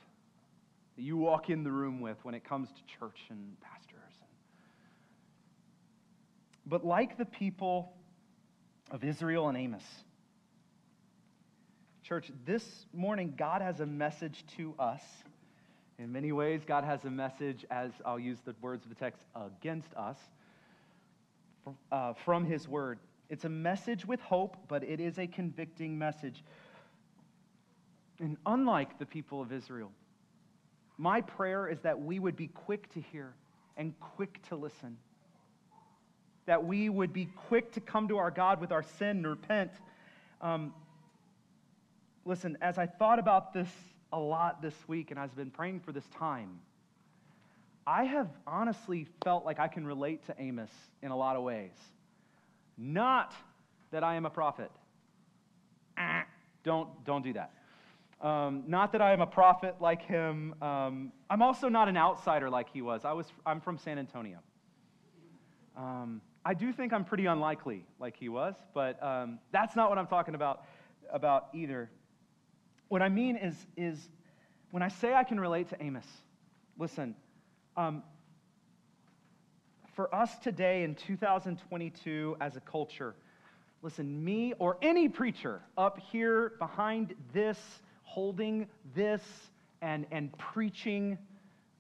that 0.97 1.03
you 1.03 1.17
walk 1.17 1.51
in 1.51 1.65
the 1.65 1.73
room 1.73 2.01
with 2.01 2.19
when 2.23 2.35
it 2.35 2.45
comes 2.45 2.69
to 2.69 2.99
church 2.99 3.19
and 3.31 3.57
pastors. 3.61 4.04
But 6.67 6.85
like 6.85 7.19
the 7.19 7.25
people 7.25 7.93
of 8.91 9.05
Israel 9.05 9.49
and 9.49 9.57
Amos, 9.57 9.85
church, 12.03 12.31
this 12.45 12.87
morning 12.93 13.35
God 13.37 13.63
has 13.63 13.81
a 13.81 13.87
message 13.87 14.45
to 14.57 14.75
us. 14.79 15.03
In 15.99 16.11
many 16.11 16.33
ways, 16.33 16.63
God 16.67 16.83
has 16.85 17.05
a 17.05 17.11
message, 17.11 17.65
as 17.71 17.93
I'll 18.05 18.19
use 18.19 18.39
the 18.45 18.55
words 18.61 18.85
of 18.85 18.89
the 18.89 18.97
text, 18.97 19.23
against 19.37 19.95
us 19.95 20.19
uh, 21.93 22.15
from 22.25 22.45
His 22.45 22.67
Word. 22.67 22.99
It's 23.31 23.45
a 23.45 23.49
message 23.49 24.05
with 24.05 24.21
hope, 24.21 24.57
but 24.69 24.83
it 24.83 25.01
is 25.01 25.19
a 25.19 25.27
convicting 25.27 25.97
message. 25.97 26.43
And 28.19 28.37
unlike 28.45 28.99
the 28.99 29.07
people 29.07 29.41
of 29.41 29.53
Israel, 29.53 29.93
my 30.99 31.21
prayer 31.21 31.69
is 31.69 31.81
that 31.81 32.01
we 32.01 32.19
would 32.19 32.37
be 32.37 32.49
quick 32.49 32.93
to 32.95 33.01
hear 33.01 33.35
and 33.77 33.99
quick 33.99 34.41
to 34.49 34.57
listen. 34.57 34.97
That 36.47 36.65
we 36.65 36.89
would 36.89 37.13
be 37.13 37.27
quick 37.49 37.73
to 37.73 37.81
come 37.81 38.09
to 38.09 38.19
our 38.19 38.31
God 38.31 38.61
with 38.61 38.73
our 38.73 38.83
sin 38.83 39.09
and 39.09 39.27
repent. 39.27 39.71
Um, 40.41 40.75
listen, 42.25 42.59
as 42.61 42.79
I 42.79 42.87
thought 42.87 43.19
about 43.19 43.53
this 43.53 43.69
a 44.13 44.19
lot 44.19 44.61
this 44.63 44.75
week 44.87 45.11
and 45.11 45.19
I've 45.19 45.35
been 45.35 45.51
praying 45.51 45.81
for 45.81 45.93
this 45.93 46.05
time, 46.17 46.61
I 47.87 48.05
have 48.05 48.29
honestly 48.47 49.07
felt 49.25 49.45
like 49.45 49.59
I 49.59 49.69
can 49.69 49.87
relate 49.87 50.25
to 50.27 50.35
Amos 50.39 50.71
in 51.03 51.11
a 51.11 51.17
lot 51.17 51.37
of 51.37 51.43
ways. 51.43 51.73
Not 52.79 53.35
that 53.91 54.03
I 54.03 54.17
am 54.17 54.27
a 54.27 54.31
prophet. 54.31 54.71
Ah, 55.97 56.25
don't, 56.65 56.89
don't 57.05 57.23
do 57.23 57.33
that. 57.35 57.53
Um, 58.21 58.65
not 58.67 58.93
that 58.93 59.03
I 59.03 59.13
am 59.13 59.21
a 59.21 59.27
prophet 59.27 59.77
like 59.81 60.03
him. 60.03 60.55
Um, 60.63 61.13
I'm 61.29 61.43
also 61.43 61.69
not 61.69 61.89
an 61.89 61.97
outsider 61.97 62.49
like 62.49 62.71
he 62.73 62.81
was. 62.81 63.05
I 63.05 63.13
was 63.13 63.27
I'm 63.45 63.61
from 63.61 63.77
San 63.77 63.99
Antonio. 63.99 64.39
Um, 65.77 66.23
I 66.47 66.53
do 66.53 66.73
think 66.73 66.93
I'm 66.93 67.05
pretty 67.05 67.27
unlikely 67.27 67.87
like 67.99 68.17
he 68.17 68.29
was, 68.29 68.55
but 68.75 69.03
um, 69.03 69.39
that's 69.51 69.75
not 69.75 69.89
what 69.89 69.99
I'm 69.99 70.07
talking 70.07 70.35
about, 70.35 70.65
about 71.11 71.49
either. 71.55 71.91
What 72.89 73.01
I 73.01 73.09
mean 73.09 73.37
is, 73.37 73.55
is 73.77 73.99
when 74.71 74.83
I 74.83 74.89
say 74.89 75.15
I 75.15 75.25
can 75.25 75.41
relate 75.41 75.71
to 75.71 75.83
Amos, 75.83 76.05
listen, 76.79 77.15
um, 77.79 78.03
for 79.95 80.15
us 80.15 80.37
today 80.39 80.83
in 80.83 80.95
2022 80.95 82.37
as 82.43 82.57
a 82.57 82.61
culture, 82.61 83.15
listen, 83.81 84.23
me 84.23 84.53
or 84.59 84.77
any 84.83 85.09
preacher 85.09 85.63
up 85.79 85.99
here 85.99 86.53
behind 86.59 87.15
this 87.33 87.59
holding 88.03 88.67
this 88.95 89.23
and, 89.81 90.07
and 90.11 90.37
preaching 90.37 91.17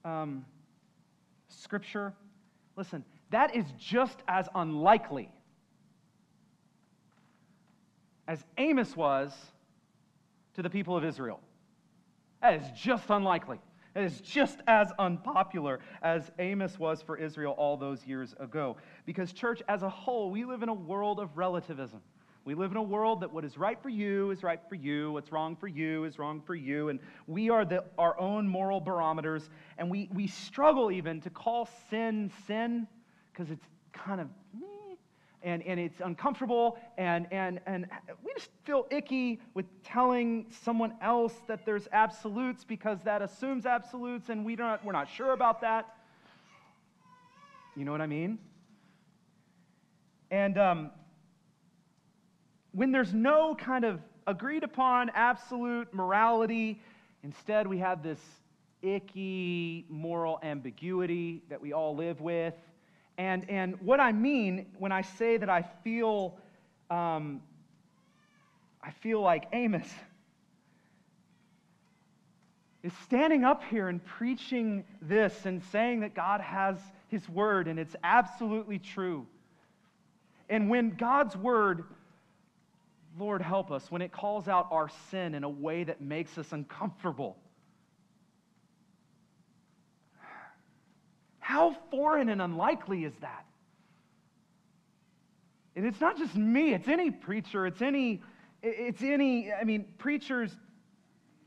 um, 0.06 0.44
scripture, 1.48 2.14
listen, 2.76 3.04
that 3.34 3.56
is 3.56 3.66
just 3.76 4.22
as 4.28 4.48
unlikely 4.54 5.28
as 8.28 8.44
Amos 8.58 8.96
was 8.96 9.32
to 10.54 10.62
the 10.62 10.70
people 10.70 10.96
of 10.96 11.04
Israel. 11.04 11.40
That 12.40 12.54
is 12.62 12.70
just 12.80 13.10
unlikely. 13.10 13.58
It 13.96 14.04
is 14.04 14.20
just 14.20 14.60
as 14.68 14.92
unpopular 15.00 15.80
as 16.00 16.30
Amos 16.38 16.78
was 16.78 17.02
for 17.02 17.16
Israel 17.16 17.56
all 17.58 17.76
those 17.76 18.06
years 18.06 18.36
ago. 18.38 18.76
Because, 19.04 19.32
church, 19.32 19.62
as 19.68 19.82
a 19.82 19.90
whole, 19.90 20.30
we 20.30 20.44
live 20.44 20.62
in 20.62 20.68
a 20.68 20.74
world 20.74 21.18
of 21.18 21.36
relativism. 21.36 22.02
We 22.44 22.54
live 22.54 22.70
in 22.70 22.76
a 22.76 22.82
world 22.84 23.20
that 23.22 23.32
what 23.32 23.44
is 23.44 23.58
right 23.58 23.82
for 23.82 23.88
you 23.88 24.30
is 24.30 24.44
right 24.44 24.60
for 24.68 24.76
you, 24.76 25.10
what's 25.10 25.32
wrong 25.32 25.56
for 25.56 25.66
you 25.66 26.04
is 26.04 26.20
wrong 26.20 26.40
for 26.40 26.54
you, 26.54 26.88
and 26.88 27.00
we 27.26 27.50
are 27.50 27.64
the, 27.64 27.82
our 27.98 28.16
own 28.20 28.46
moral 28.46 28.80
barometers, 28.80 29.50
and 29.76 29.90
we, 29.90 30.08
we 30.12 30.28
struggle 30.28 30.92
even 30.92 31.20
to 31.22 31.30
call 31.30 31.68
sin 31.90 32.30
sin 32.46 32.86
because 33.34 33.50
it's 33.50 33.66
kind 33.92 34.20
of 34.20 34.28
and, 35.44 35.62
and 35.64 35.78
it's 35.78 36.00
uncomfortable, 36.00 36.78
and, 36.96 37.26
and, 37.30 37.60
and 37.66 37.86
we 38.24 38.32
just 38.34 38.48
feel 38.64 38.86
icky 38.90 39.40
with 39.52 39.66
telling 39.84 40.46
someone 40.48 40.94
else 41.02 41.34
that 41.46 41.66
there's 41.66 41.86
absolutes 41.92 42.64
because 42.64 42.98
that 43.04 43.20
assumes 43.20 43.66
absolutes, 43.66 44.30
and 44.30 44.42
we 44.42 44.56
don't, 44.56 44.82
we're 44.82 44.92
not 44.92 45.08
sure 45.08 45.32
about 45.32 45.60
that. 45.60 45.96
You 47.76 47.84
know 47.84 47.92
what 47.92 48.00
I 48.00 48.06
mean? 48.06 48.38
And 50.30 50.56
um, 50.56 50.90
when 52.72 52.90
there's 52.90 53.12
no 53.12 53.54
kind 53.54 53.84
of 53.84 54.00
agreed 54.26 54.64
upon 54.64 55.10
absolute 55.10 55.92
morality, 55.92 56.80
instead 57.22 57.66
we 57.66 57.78
have 57.78 58.02
this 58.02 58.20
icky 58.80 59.84
moral 59.90 60.38
ambiguity 60.42 61.42
that 61.50 61.60
we 61.60 61.74
all 61.74 61.94
live 61.94 62.22
with. 62.22 62.54
And, 63.16 63.48
and 63.48 63.80
what 63.80 64.00
I 64.00 64.12
mean 64.12 64.66
when 64.78 64.92
I 64.92 65.02
say 65.02 65.36
that 65.36 65.48
I 65.48 65.62
feel, 65.82 66.36
um, 66.90 67.42
I 68.82 68.90
feel 68.90 69.20
like 69.20 69.46
Amos 69.52 69.88
is 72.82 72.92
standing 73.04 73.44
up 73.44 73.62
here 73.64 73.88
and 73.88 74.04
preaching 74.04 74.84
this 75.00 75.46
and 75.46 75.62
saying 75.72 76.00
that 76.00 76.14
God 76.14 76.40
has 76.40 76.76
his 77.08 77.26
word 77.28 77.68
and 77.68 77.78
it's 77.78 77.96
absolutely 78.02 78.78
true. 78.78 79.26
And 80.50 80.68
when 80.68 80.90
God's 80.90 81.36
word 81.36 81.84
Lord, 83.16 83.42
help 83.42 83.70
us 83.70 83.90
when 83.90 84.02
it 84.02 84.10
calls 84.10 84.48
out 84.48 84.68
our 84.72 84.90
sin 85.10 85.34
in 85.34 85.44
a 85.44 85.48
way 85.48 85.84
that 85.84 86.00
makes 86.00 86.36
us 86.36 86.52
uncomfortable. 86.52 87.36
How 91.54 91.76
foreign 91.88 92.30
and 92.30 92.42
unlikely 92.42 93.04
is 93.04 93.14
that? 93.20 93.46
And 95.76 95.86
it's 95.86 96.00
not 96.00 96.18
just 96.18 96.34
me, 96.34 96.74
it's 96.74 96.88
any 96.88 97.12
preacher, 97.12 97.64
it's 97.64 97.80
any, 97.80 98.22
it's 98.60 99.00
any, 99.02 99.52
I 99.52 99.62
mean, 99.62 99.84
preachers 99.96 100.50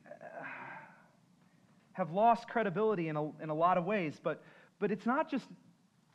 uh, 0.06 0.46
have 1.92 2.12
lost 2.12 2.48
credibility 2.48 3.10
in 3.10 3.18
a, 3.18 3.26
in 3.44 3.50
a 3.50 3.54
lot 3.54 3.78
of 3.78 3.84
ways, 3.84 4.18
but, 4.24 4.42
but 4.80 4.92
it's 4.92 5.06
not 5.06 5.30
just 5.30 5.44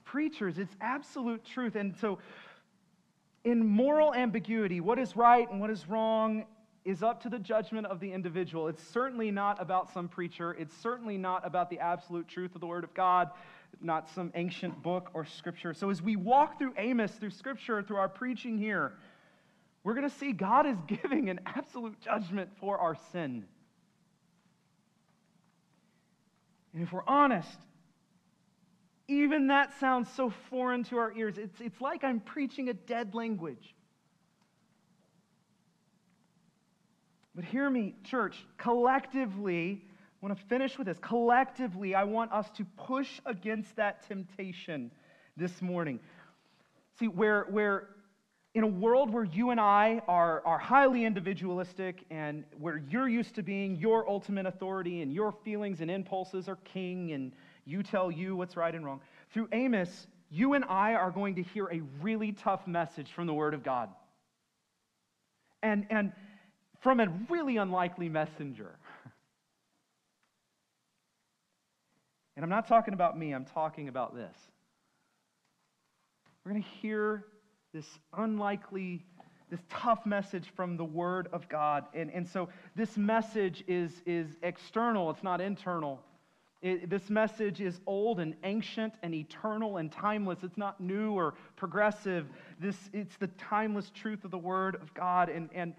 preachers, 0.05 0.57
it's 0.57 0.75
absolute 0.81 1.45
truth. 1.45 1.77
And 1.77 1.95
so 1.95 2.19
in 3.45 3.67
moral 3.67 4.15
ambiguity, 4.15 4.81
what 4.81 4.99
is 4.99 5.17
right 5.17 5.51
and 5.51 5.61
what 5.61 5.69
is 5.69 5.87
wrong 5.87 6.47
is 6.87 7.03
up 7.03 7.23
to 7.23 7.29
the 7.29 7.39
judgment 7.39 7.87
of 7.87 8.01
the 8.01 8.11
individual. 8.11 8.69
It's 8.69 8.83
certainly 8.83 9.31
not 9.31 9.61
about 9.61 9.93
some 9.93 10.09
preacher. 10.09 10.55
It's 10.59 10.75
certainly 10.77 11.19
not 11.19 11.47
about 11.47 11.69
the 11.69 11.79
absolute 11.79 12.27
truth 12.27 12.55
of 12.55 12.63
the 12.63 12.67
Word 12.67 12.85
of 12.85 12.95
God, 12.95 13.31
not 13.85 14.09
some 14.11 14.33
ancient 14.35 14.83
book 14.83 15.11
or 15.15 15.25
scripture. 15.25 15.75
So, 15.75 15.91
as 15.91 16.03
we 16.03 16.17
walk 16.17 16.59
through 16.59 16.75
Amos, 16.77 17.13
through 17.13 17.31
scripture, 17.31 17.83
through 17.83 17.97
our 17.97 18.09
preaching 18.09 18.59
here, 18.59 18.93
we're 19.85 19.95
going 19.95 20.09
to 20.09 20.17
see 20.17 20.33
God 20.33 20.67
is 20.67 20.77
giving 20.87 21.29
an 21.29 21.41
absolute 21.47 22.01
judgment 22.01 22.51
for 22.61 22.79
our 22.79 22.97
sin. 23.13 23.45
And 26.75 26.83
if 26.83 26.93
we're 26.93 27.07
honest, 27.07 27.59
even 29.09 29.49
that 29.49 29.79
sounds 29.79 30.09
so 30.17 30.33
foreign 30.49 30.85
to 30.85 30.97
our 30.97 31.13
ears. 31.13 31.37
It's, 31.37 31.61
it's 31.61 31.81
like 31.81 32.03
I'm 32.05 32.21
preaching 32.21 32.69
a 32.69 32.75
dead 32.75 33.15
language. 33.15 33.75
But 37.35 37.45
hear 37.45 37.69
me, 37.69 37.95
church, 38.05 38.37
collectively, 38.59 39.85
I 40.23 40.27
want 40.27 40.39
to 40.39 40.47
finish 40.47 40.79
with 40.79 40.87
this. 40.87 40.99
Collectively, 41.01 41.97
I 41.97 42.05
want 42.05 42.31
us 42.31 42.49
to 42.57 42.65
push 42.77 43.21
against 43.27 43.75
that 43.75 44.07
temptation 44.07 44.93
this 45.37 45.61
morning. 45.61 45.99
See, 47.01 47.09
where, 47.09 47.47
where 47.51 47.89
in 48.55 48.63
a 48.63 48.69
world 48.69 49.13
where 49.13 49.25
you 49.25 49.51
and 49.51 49.59
I 49.59 50.01
are, 50.07 50.41
are 50.47 50.59
highly 50.59 51.05
individualistic 51.05 52.05
and 52.09 52.45
where 52.61 52.85
you're 52.89 53.09
used 53.09 53.35
to 53.35 53.43
being 53.43 53.75
your 53.77 54.09
ultimate 54.09 54.47
authority 54.47 55.03
and 55.03 55.13
your 55.13 55.33
feelings 55.33 55.81
and 55.81 55.91
impulses 55.91 56.49
are 56.49 56.59
king 56.65 57.11
and 57.11 57.33
you 57.65 57.83
tell 57.83 58.09
you 58.09 58.37
what's 58.37 58.57
right 58.57 58.75
and 58.75 58.85
wrong. 58.85 59.01
Through 59.33 59.49
Amos, 59.51 60.07
you 60.31 60.53
and 60.53 60.65
I 60.67 60.95
are 60.95 61.11
going 61.11 61.35
to 61.35 61.43
hear 61.43 61.67
a 61.67 61.81
really 62.01 62.31
tough 62.31 62.65
message 62.69 63.11
from 63.11 63.27
the 63.27 63.35
Word 63.35 63.55
of 63.55 63.65
God. 63.65 63.89
And, 65.65 65.85
and 65.91 66.13
from 66.81 67.01
a 67.01 67.09
really 67.29 67.57
unlikely 67.57 68.09
messenger. 68.09 68.77
And 72.37 72.45
I'm 72.45 72.51
not 72.51 72.67
talking 72.67 72.95
about 72.95 73.19
me, 73.19 73.33
I'm 73.33 73.45
talking 73.45 73.89
about 73.89 74.15
this. 74.15 74.37
We're 76.45 76.53
going 76.53 76.63
to 76.63 76.69
hear 76.69 77.25
this 77.73 77.87
unlikely, 78.17 79.05
this 79.51 79.61
tough 79.71 80.05
message 80.07 80.51
from 80.57 80.77
the 80.77 80.85
Word 80.85 81.29
of 81.33 81.49
God. 81.49 81.85
And, 81.95 82.11
and 82.11 82.29
so 82.29 82.49
this 82.75 82.97
message 82.97 83.63
is, 83.69 84.03
is 84.07 84.37
external, 84.43 85.11
it's 85.11 85.23
not 85.23 85.41
internal. 85.41 86.01
It, 86.63 86.89
this 86.89 87.11
message 87.11 87.61
is 87.61 87.81
old 87.87 88.21
and 88.21 88.37
ancient 88.45 88.95
and 89.03 89.15
eternal 89.15 89.79
and 89.79 89.91
timeless. 89.91 90.39
It's 90.45 90.57
not 90.57 90.81
new 90.81 91.13
or 91.13 91.35
progressive. 91.57 92.29
This, 92.61 92.77
it's 92.93 93.17
the 93.17 93.27
timeless 93.27 93.91
truth 93.91 94.25
of 94.25 94.31
the 94.31 94.39
Word 94.39 94.77
of 94.77 94.95
God. 94.95 95.29
And, 95.29 95.51
and 95.53 95.75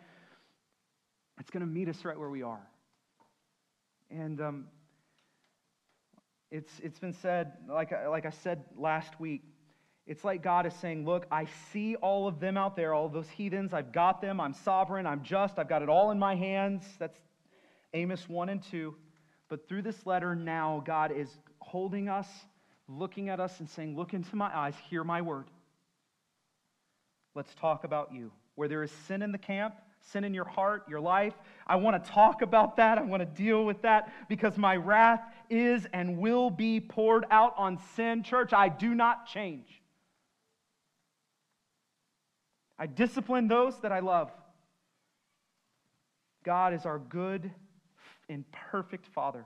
It's 1.40 1.50
going 1.50 1.62
to 1.62 1.72
meet 1.72 1.88
us 1.88 2.04
right 2.04 2.20
where 2.20 2.30
we 2.30 2.44
are. 2.44 2.68
And 4.12 4.42
um, 4.42 4.66
it's, 6.54 6.72
it's 6.84 7.00
been 7.00 7.14
said, 7.14 7.54
like, 7.68 7.92
like 8.08 8.28
I 8.28 8.30
said 8.30 8.64
last 8.78 9.20
week, 9.20 9.42
it's 10.06 10.24
like 10.24 10.44
God 10.44 10.68
is 10.68 10.74
saying, 10.76 11.04
Look, 11.04 11.26
I 11.32 11.48
see 11.72 11.96
all 11.96 12.28
of 12.28 12.40
them 12.40 12.58
out 12.58 12.76
there, 12.76 12.94
all 12.94 13.10
those 13.10 13.30
heathens. 13.30 13.74
I've 13.74 13.92
got 13.92 14.22
them. 14.22 14.40
I'm 14.40 14.54
sovereign. 14.54 15.08
I'm 15.08 15.24
just. 15.24 15.58
I've 15.58 15.68
got 15.68 15.82
it 15.82 15.90
all 15.90 16.12
in 16.12 16.20
my 16.20 16.36
hands. 16.36 16.84
That's 17.00 17.18
Amos 17.96 18.30
1 18.30 18.50
and 18.50 18.62
2. 18.70 18.94
But 19.50 19.68
through 19.68 19.82
this 19.82 20.06
letter 20.06 20.36
now, 20.36 20.84
God 20.86 21.12
is 21.12 21.30
holding 21.60 22.08
us, 22.08 22.28
looking 22.88 23.30
at 23.30 23.40
us, 23.40 23.60
and 23.60 23.68
saying, 23.68 23.96
Look 23.98 24.14
into 24.14 24.36
my 24.36 24.56
eyes, 24.56 24.76
hear 24.90 25.04
my 25.04 25.24
word. 25.24 25.48
Let's 27.34 27.54
talk 27.56 27.84
about 27.84 28.14
you. 28.14 28.32
Where 28.54 28.68
there 28.68 28.84
is 28.84 28.92
sin 29.08 29.24
in 29.24 29.32
the 29.32 29.40
camp, 29.40 29.74
sin 30.12 30.24
in 30.24 30.34
your 30.34 30.46
heart, 30.46 30.84
your 30.88 31.00
life, 31.00 31.34
I 31.66 31.78
want 31.78 32.04
to 32.04 32.12
talk 32.12 32.42
about 32.42 32.78
that. 32.78 32.98
I 32.98 33.02
want 33.02 33.22
to 33.22 33.26
deal 33.26 33.66
with 33.66 33.82
that 33.84 34.12
because 34.28 34.58
my 34.58 34.76
wrath 34.76 35.22
is 35.50 35.88
and 35.94 36.18
will 36.18 36.50
be 36.50 36.80
poured 36.80 37.26
out 37.32 37.54
on 37.58 37.80
sin. 37.96 38.24
Church, 38.24 38.54
I 38.54 38.70
do 38.70 38.94
not 38.94 39.28
change. 39.28 39.82
I 42.78 42.88
discipline 42.88 43.48
those 43.48 43.80
that 43.80 43.92
I 43.92 44.00
love. 44.00 44.32
God 46.44 46.74
is 46.74 46.86
our 46.86 47.00
good 47.00 47.50
and 48.28 48.44
perfect 48.52 49.08
Father. 49.08 49.46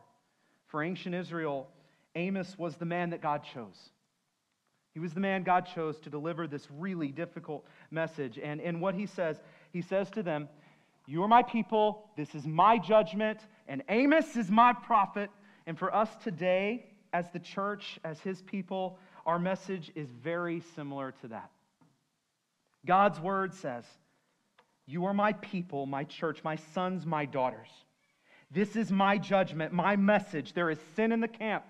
For 0.67 0.83
ancient 0.83 1.13
Israel, 1.13 1.69
Amos 2.15 2.57
was 2.57 2.75
the 2.75 2.85
man 2.85 3.11
that 3.11 3.21
God 3.21 3.43
chose. 3.43 3.91
He 4.93 4.99
was 4.99 5.13
the 5.13 5.19
man 5.19 5.43
God 5.43 5.67
chose 5.75 5.99
to 5.99 6.09
deliver 6.09 6.47
this 6.47 6.67
really 6.71 7.09
difficult 7.09 7.63
message. 7.91 8.39
And 8.41 8.59
in 8.59 8.79
what 8.79 8.95
he 8.95 9.05
says, 9.05 9.39
he 9.77 9.83
says 9.83 10.09
to 10.09 10.23
them, 10.23 10.49
You 11.05 11.21
are 11.21 11.27
my 11.27 11.43
people, 11.43 12.09
this 12.17 12.33
is 12.33 12.47
my 12.47 12.79
judgment, 12.79 13.39
and 13.67 13.83
Amos 13.89 14.35
is 14.35 14.49
my 14.49 14.73
prophet. 14.73 15.29
And 15.67 15.77
for 15.77 15.93
us 15.93 16.09
today, 16.23 16.87
as 17.13 17.29
the 17.29 17.37
church, 17.37 17.99
as 18.03 18.19
his 18.19 18.41
people, 18.41 18.97
our 19.27 19.37
message 19.37 19.91
is 19.93 20.09
very 20.09 20.63
similar 20.75 21.13
to 21.21 21.27
that. 21.27 21.51
God's 22.87 23.19
word 23.19 23.53
says, 23.53 23.85
You 24.87 25.05
are 25.05 25.13
my 25.13 25.33
people, 25.33 25.85
my 25.85 26.05
church, 26.05 26.43
my 26.43 26.55
sons, 26.55 27.05
my 27.05 27.25
daughters. 27.25 27.69
This 28.49 28.75
is 28.75 28.91
my 28.91 29.19
judgment, 29.19 29.73
my 29.73 29.95
message. 29.95 30.53
There 30.53 30.71
is 30.71 30.79
sin 30.95 31.11
in 31.11 31.19
the 31.19 31.27
camp. 31.27 31.65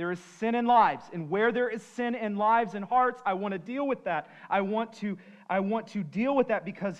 There 0.00 0.10
is 0.10 0.18
sin 0.38 0.54
in 0.54 0.64
lives. 0.64 1.04
And 1.12 1.28
where 1.28 1.52
there 1.52 1.68
is 1.68 1.82
sin 1.82 2.14
in 2.14 2.36
lives 2.36 2.74
and 2.74 2.84
hearts, 2.84 3.20
I 3.26 3.34
want 3.34 3.52
to 3.52 3.58
deal 3.58 3.86
with 3.86 4.04
that. 4.04 4.30
I 4.48 4.62
want 4.62 4.94
to, 4.94 5.18
I 5.48 5.60
want 5.60 5.88
to 5.88 6.02
deal 6.02 6.34
with 6.34 6.48
that 6.48 6.64
because 6.64 6.96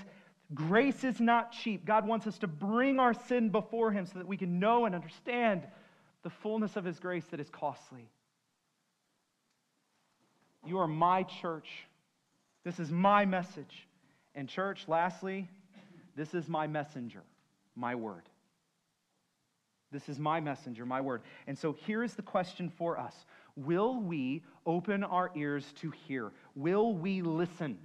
grace 0.54 1.04
is 1.04 1.20
not 1.20 1.52
cheap. 1.52 1.84
God 1.84 2.06
wants 2.06 2.26
us 2.26 2.38
to 2.38 2.46
bring 2.46 2.98
our 2.98 3.14
sin 3.14 3.50
before 3.50 3.92
Him 3.92 4.06
so 4.06 4.18
that 4.18 4.26
we 4.26 4.36
can 4.36 4.58
know 4.58 4.84
and 4.84 4.94
understand 4.94 5.66
the 6.22 6.30
fullness 6.30 6.76
of 6.76 6.84
His 6.84 6.98
grace 6.98 7.24
that 7.30 7.40
is 7.40 7.48
costly. 7.48 8.08
You 10.66 10.78
are 10.78 10.88
my 10.88 11.22
church. 11.22 11.68
This 12.64 12.78
is 12.78 12.90
my 12.90 13.24
message. 13.24 13.86
And, 14.34 14.48
church, 14.48 14.84
lastly, 14.86 15.48
this 16.16 16.34
is 16.34 16.48
my 16.48 16.66
messenger, 16.66 17.22
my 17.74 17.94
word. 17.94 18.22
This 19.92 20.08
is 20.08 20.18
my 20.18 20.40
messenger, 20.40 20.86
my 20.86 21.00
word. 21.00 21.22
And 21.46 21.58
so 21.58 21.72
here 21.72 22.04
is 22.04 22.14
the 22.14 22.22
question 22.22 22.70
for 22.70 22.98
us 22.98 23.14
Will 23.56 24.00
we 24.00 24.42
open 24.66 25.02
our 25.02 25.30
ears 25.34 25.64
to 25.80 25.90
hear? 25.90 26.30
Will 26.54 26.94
we 26.94 27.22
listen? 27.22 27.78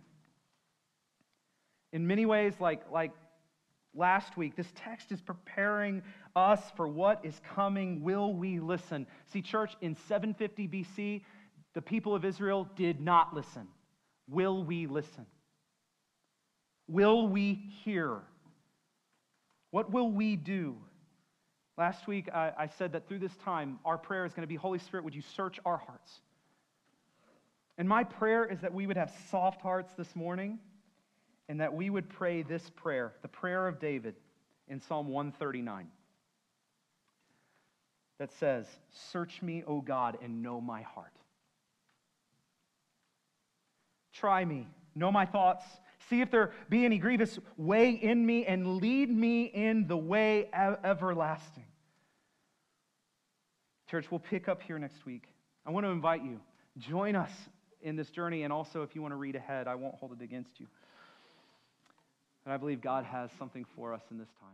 In 1.95 2.05
many 2.05 2.25
ways, 2.25 2.55
like, 2.59 2.81
like 2.91 3.13
last 3.93 4.35
week, 4.35 4.57
this 4.57 4.67
text 4.75 5.13
is 5.13 5.21
preparing 5.21 6.03
us 6.35 6.59
for 6.75 6.89
what 6.89 7.23
is 7.23 7.39
coming. 7.55 8.03
Will 8.03 8.33
we 8.33 8.59
listen? 8.59 9.07
See, 9.31 9.41
church, 9.41 9.77
in 9.79 9.95
750 10.09 10.67
BC, 10.67 11.21
the 11.73 11.81
people 11.81 12.13
of 12.13 12.25
Israel 12.25 12.67
did 12.75 12.99
not 12.99 13.33
listen. 13.33 13.69
Will 14.27 14.65
we 14.65 14.87
listen? 14.87 15.25
Will 16.89 17.29
we 17.29 17.53
hear? 17.85 18.19
What 19.71 19.89
will 19.89 20.11
we 20.11 20.35
do? 20.35 20.75
Last 21.77 22.07
week, 22.07 22.27
I, 22.33 22.51
I, 22.57 22.67
said 22.67 22.91
that 22.91 23.07
through 23.07 23.19
this 23.19 23.37
time, 23.37 23.79
our 23.85 23.97
prayer 23.97 24.25
is 24.25 24.33
going 24.33 24.43
to 24.43 24.47
be 24.47 24.55
Holy 24.57 24.79
Spirit, 24.79 25.05
would 25.05 25.15
you 25.15 25.23
search 25.37 25.61
our 25.65 25.77
hearts? 25.77 26.19
And 27.77 27.87
my 27.87 28.03
prayer 28.03 28.43
is 28.43 28.59
that 28.59 28.73
we 28.73 28.85
would 28.85 28.97
have 28.97 29.13
soft 29.31 29.61
hearts 29.61 29.93
this 29.97 30.13
morning 30.13 30.59
and 31.47 31.59
that 31.61 31.73
we 31.73 31.89
would 31.89 32.09
pray 32.09 32.41
this 32.41 32.69
prayer, 32.75 33.13
the 33.21 33.27
prayer 33.27 33.67
of 33.67 33.79
David 33.79 34.15
in 34.67 34.81
Psalm 34.81 35.07
139, 35.09 35.87
that 38.19 38.31
says, 38.33 38.65
Search 38.91 39.41
me, 39.41 39.63
O 39.67 39.81
God, 39.81 40.17
and 40.21 40.41
know 40.41 40.59
my 40.59 40.81
heart. 40.81 41.13
Try 44.13 44.45
me, 44.45 44.67
know 44.95 45.11
my 45.11 45.25
thoughts, 45.25 45.65
see 46.09 46.21
if 46.21 46.31
there 46.31 46.53
be 46.69 46.85
any 46.85 46.97
grievous 46.97 47.37
way 47.57 47.91
in 47.91 48.25
me, 48.25 48.45
and 48.45 48.77
lead 48.77 49.09
me 49.09 49.43
in 49.43 49.87
the 49.87 49.97
way 49.97 50.49
everlasting. 50.53 51.65
Church, 53.89 54.09
we'll 54.09 54.19
pick 54.19 54.47
up 54.47 54.61
here 54.63 54.79
next 54.79 55.05
week. 55.05 55.23
I 55.65 55.71
want 55.71 55.85
to 55.85 55.89
invite 55.89 56.23
you, 56.23 56.39
join 56.79 57.15
us 57.15 57.31
in 57.81 57.95
this 57.95 58.09
journey, 58.09 58.43
and 58.43 58.51
also 58.51 58.81
if 58.81 58.95
you 58.95 59.01
want 59.01 59.11
to 59.11 59.17
read 59.17 59.35
ahead, 59.35 59.67
I 59.67 59.75
won't 59.75 59.95
hold 59.95 60.13
it 60.13 60.23
against 60.23 60.59
you. 60.59 60.67
And 62.45 62.53
I 62.53 62.57
believe 62.57 62.81
God 62.81 63.05
has 63.05 63.31
something 63.37 63.65
for 63.75 63.93
us 63.93 64.03
in 64.11 64.17
this 64.17 64.29
time. 64.39 64.49